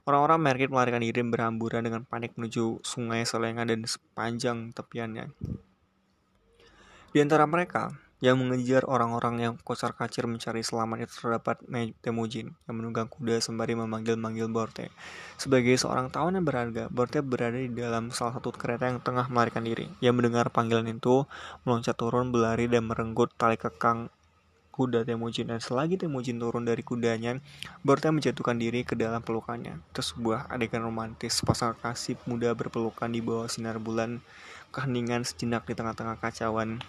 [0.02, 5.30] Orang-orang Merkit melarikan diri berhamburan dengan panik menuju sungai Selenga dan sepanjang tepiannya.
[7.12, 11.58] Di antara mereka, yang mengejar orang-orang yang kocar kacir mencari selamat itu terdapat
[12.06, 14.94] Temujin yang menunggang kuda sembari memanggil-manggil Borte.
[15.42, 19.90] Sebagai seorang tawanan berharga, Borte berada di dalam salah satu kereta yang tengah melarikan diri.
[20.06, 21.26] Ia mendengar panggilan itu,
[21.66, 24.14] meloncat turun, berlari dan merenggut tali kekang
[24.72, 27.38] kuda Temujin dan selagi Temujin turun dari kudanya,
[27.84, 29.84] Borte menjatuhkan diri ke dalam pelukannya.
[29.92, 34.24] Itu sebuah adegan romantis, pasang kasih muda berpelukan di bawah sinar bulan,
[34.72, 36.80] keheningan sejenak di tengah-tengah kacauan.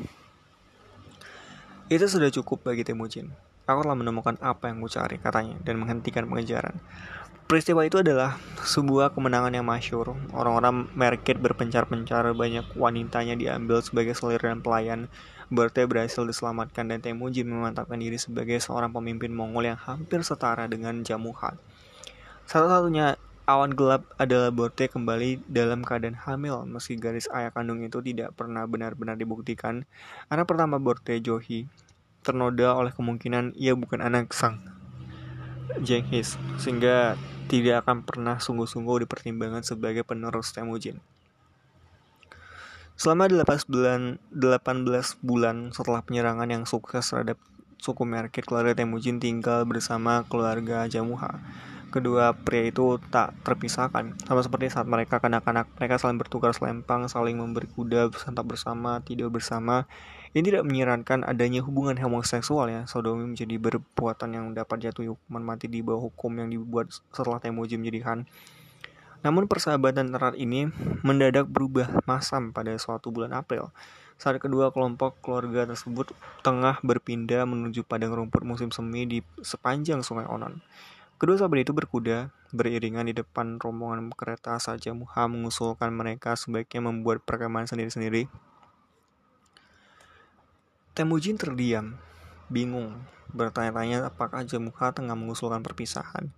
[1.91, 3.29] Itu sudah cukup bagi Temujin.
[3.67, 6.79] Aku telah menemukan apa yang cari, katanya, dan menghentikan pengejaran.
[7.47, 10.17] Peristiwa itu adalah sebuah kemenangan yang masyur.
[10.33, 15.13] Orang-orang Merkit berpencar-pencar, banyak wanitanya diambil sebagai selir dan pelayan.
[15.53, 21.05] Berte berhasil diselamatkan dan Temujin memantapkan diri sebagai seorang pemimpin Mongol yang hampir setara dengan
[21.05, 21.61] Jamuhan.
[22.49, 28.33] Satu-satunya awan gelap adalah Borte kembali dalam keadaan hamil meski garis ayah kandung itu tidak
[28.33, 29.85] pernah benar-benar dibuktikan.
[30.33, 31.69] Anak pertama Borte, Johi,
[32.25, 34.65] ternoda oleh kemungkinan ia bukan anak sang
[35.85, 37.21] Jenghis, sehingga
[37.53, 40.97] tidak akan pernah sungguh-sungguh dipertimbangkan sebagai penerus Temujin.
[43.03, 47.35] Selama 18 bulan, 18 bulan setelah penyerangan yang sukses terhadap
[47.83, 51.43] suku Merkit, keluarga Temujin tinggal bersama keluarga Jamuha.
[51.91, 55.67] Kedua pria itu tak terpisahkan, sama seperti saat mereka kanak-kanak.
[55.83, 59.91] Mereka saling bertukar selempang, saling memberi kuda, bersantap bersama, tidur bersama.
[60.31, 62.87] Ini tidak menyirankan adanya hubungan homoseksual ya.
[62.87, 67.83] Sodomi menjadi perbuatan yang dapat jatuhi hukuman mati di bawah hukum yang dibuat setelah Temujin
[67.83, 68.31] menjadi Han.
[69.23, 70.67] Namun persahabatan erat ini
[71.07, 73.71] mendadak berubah masam pada suatu bulan April
[74.23, 76.15] saat kedua kelompok keluarga tersebut
[76.47, 80.63] tengah berpindah menuju padang rumput musim semi di sepanjang sungai Onon.
[81.19, 87.27] Kedua sahabat itu berkuda beriringan di depan rombongan kereta saja Muha mengusulkan mereka sebaiknya membuat
[87.27, 88.31] perkemahan sendiri-sendiri.
[90.95, 91.99] Temujin terdiam,
[92.47, 93.03] bingung,
[93.35, 96.31] bertanya-tanya apakah Jamuha tengah mengusulkan perpisahan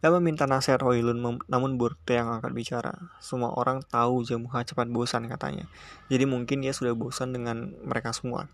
[0.00, 2.92] dan meminta nasihat Hoilun namun Burte yang angkat bicara.
[3.20, 5.68] Semua orang tahu Jamuha cepat bosan katanya.
[6.08, 8.48] Jadi mungkin dia sudah bosan dengan mereka semua.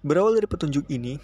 [0.00, 1.20] Berawal dari petunjuk ini,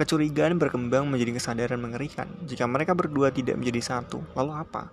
[0.00, 2.32] kecurigaan berkembang menjadi kesadaran mengerikan.
[2.48, 4.88] Jika mereka berdua tidak menjadi satu, lalu apa?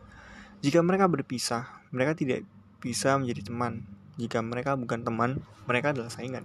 [0.59, 2.43] Jika mereka berpisah, mereka tidak
[2.84, 3.88] bisa menjadi teman.
[4.19, 6.43] Jika mereka bukan teman, mereka adalah saingan.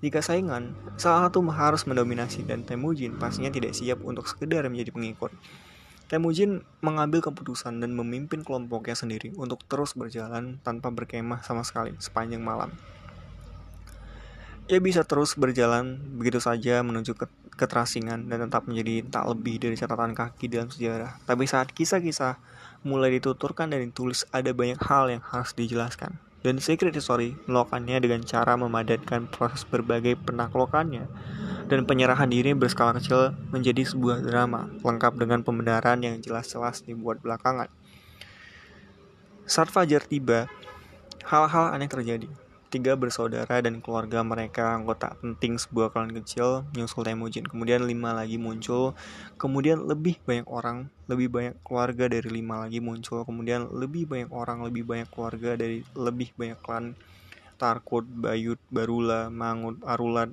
[0.00, 5.28] Jika saingan, salah satu harus mendominasi dan Temujin pastinya tidak siap untuk sekedar menjadi pengikut.
[6.10, 12.42] Temujin mengambil keputusan dan memimpin kelompoknya sendiri untuk terus berjalan tanpa berkemah sama sekali sepanjang
[12.42, 12.74] malam.
[14.66, 19.78] Ia bisa terus berjalan begitu saja menuju ke keterasingan dan tetap menjadi tak lebih dari
[19.78, 21.14] catatan kaki dalam sejarah.
[21.30, 22.42] Tapi saat kisah-kisah
[22.82, 26.18] mulai dituturkan dan ditulis ada banyak hal yang harus dijelaskan.
[26.42, 31.06] Dan Secret History melakukannya dengan cara memadatkan proses berbagai penaklukannya
[31.70, 37.70] dan penyerahan diri berskala kecil menjadi sebuah drama lengkap dengan pembenaran yang jelas-jelas dibuat belakangan.
[39.46, 40.50] Saat Fajar tiba,
[41.22, 42.26] hal-hal aneh terjadi.
[42.70, 47.42] Tiga bersaudara dan keluarga mereka anggota penting sebuah klan kecil menyusul Temujin.
[47.42, 48.94] Kemudian lima lagi muncul.
[49.34, 53.26] Kemudian lebih banyak orang, lebih banyak keluarga dari lima lagi muncul.
[53.26, 56.94] Kemudian lebih banyak orang, lebih banyak keluarga dari lebih banyak klan
[57.58, 60.30] Tarkut, Bayut, Barula, Mangut, Arulat,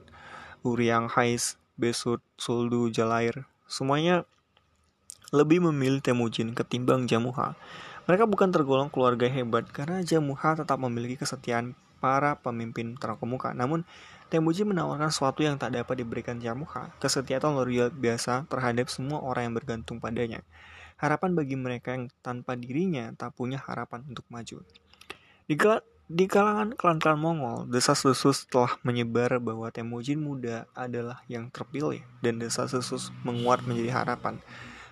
[0.66, 4.26] Uriang Hais, Besut, Suldu, Jalair, semuanya
[5.36, 7.54] lebih memilih Temujin ketimbang Jamuha.
[8.08, 13.52] Mereka bukan tergolong keluarga hebat karena Jamuha tetap memiliki kesetiaan para pemimpin terkemuka.
[13.52, 13.84] Namun,
[14.28, 19.56] Temujin menawarkan sesuatu yang tak dapat diberikan Jamuha, kesetiaan luar biasa terhadap semua orang yang
[19.56, 20.44] bergantung padanya.
[21.00, 24.64] Harapan bagi mereka yang tanpa dirinya tak punya harapan untuk maju.
[25.48, 25.56] Di
[26.08, 33.12] di kalangan klan-klan Mongol, desas-desus telah menyebar bahwa Temujin muda adalah yang terpilih dan desas-desus
[33.28, 34.40] menguat menjadi harapan.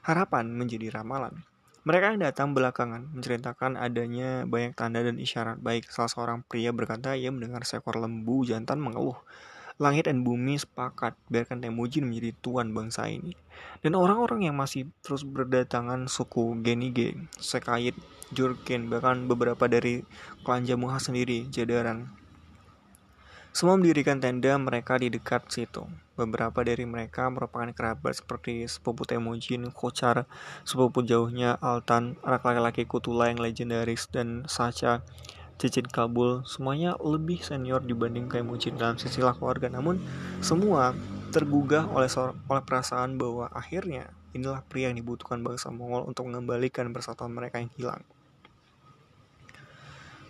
[0.04, 1.48] Harapan menjadi ramalan.
[1.88, 5.88] Mereka yang datang belakangan menceritakan adanya banyak tanda dan isyarat baik.
[5.88, 9.16] Salah seorang pria berkata ia mendengar seekor lembu jantan mengeluh.
[9.80, 13.40] Langit dan bumi sepakat biarkan Temujin menjadi tuan bangsa ini.
[13.80, 17.96] Dan orang-orang yang masih terus berdatangan suku Genige, Sekait,
[18.34, 20.02] Jurgen, bahkan beberapa dari
[20.42, 22.10] klan Jamuha sendiri, Jadaran.
[23.56, 25.88] Semua mendirikan tenda mereka di dekat situ.
[26.20, 30.28] Beberapa dari mereka merupakan kerabat seperti sepupu Temujin, Kocar,
[30.68, 35.08] sepupu jauhnya Altan, anak laki-laki Kutula yang legendaris, dan Sacha,
[35.56, 36.44] Cicit Kabul.
[36.44, 39.72] Semuanya lebih senior dibanding Temujin dalam sisilah keluarga.
[39.72, 40.04] Namun,
[40.44, 40.92] semua
[41.32, 42.12] tergugah oleh
[42.52, 47.72] oleh perasaan bahwa akhirnya inilah pria yang dibutuhkan bangsa Mongol untuk mengembalikan persatuan mereka yang
[47.80, 48.04] hilang.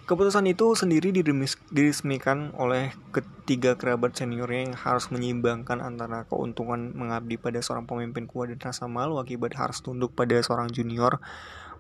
[0.06, 1.10] Keputusan itu sendiri
[1.74, 8.54] diresmikan oleh ketiga kerabat seniornya yang harus menyeimbangkan antara keuntungan mengabdi pada seorang pemimpin kuat
[8.54, 11.18] dan rasa malu akibat harus tunduk pada seorang junior.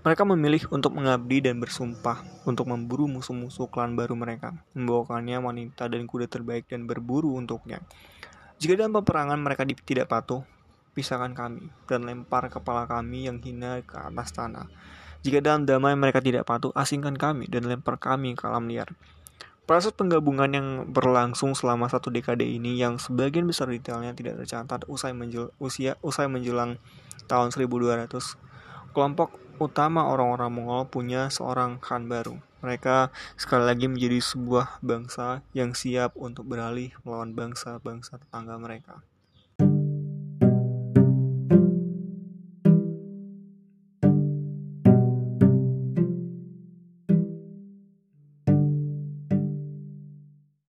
[0.01, 6.09] Mereka memilih untuk mengabdi dan bersumpah untuk memburu musuh-musuh klan baru mereka, membawakannya wanita dan
[6.09, 7.77] kuda terbaik dan berburu untuknya.
[8.57, 10.41] Jika dalam peperangan mereka tidak patuh,
[10.97, 14.65] pisahkan kami dan lempar kepala kami yang hina ke atas tanah.
[15.25, 18.93] Jika dalam damai mereka tidak patuh, asingkan kami dan lempar kami ke alam liar.
[19.65, 25.17] Proses penggabungan yang berlangsung selama satu dekade ini yang sebagian besar detailnya tidak tercatat usai,
[25.17, 26.77] menjel, usia, usai menjelang
[27.25, 28.05] tahun 1200,
[28.93, 32.37] kelompok utama orang-orang Mongol punya seorang khan baru.
[32.61, 39.01] Mereka sekali lagi menjadi sebuah bangsa yang siap untuk beralih melawan bangsa-bangsa tetangga mereka.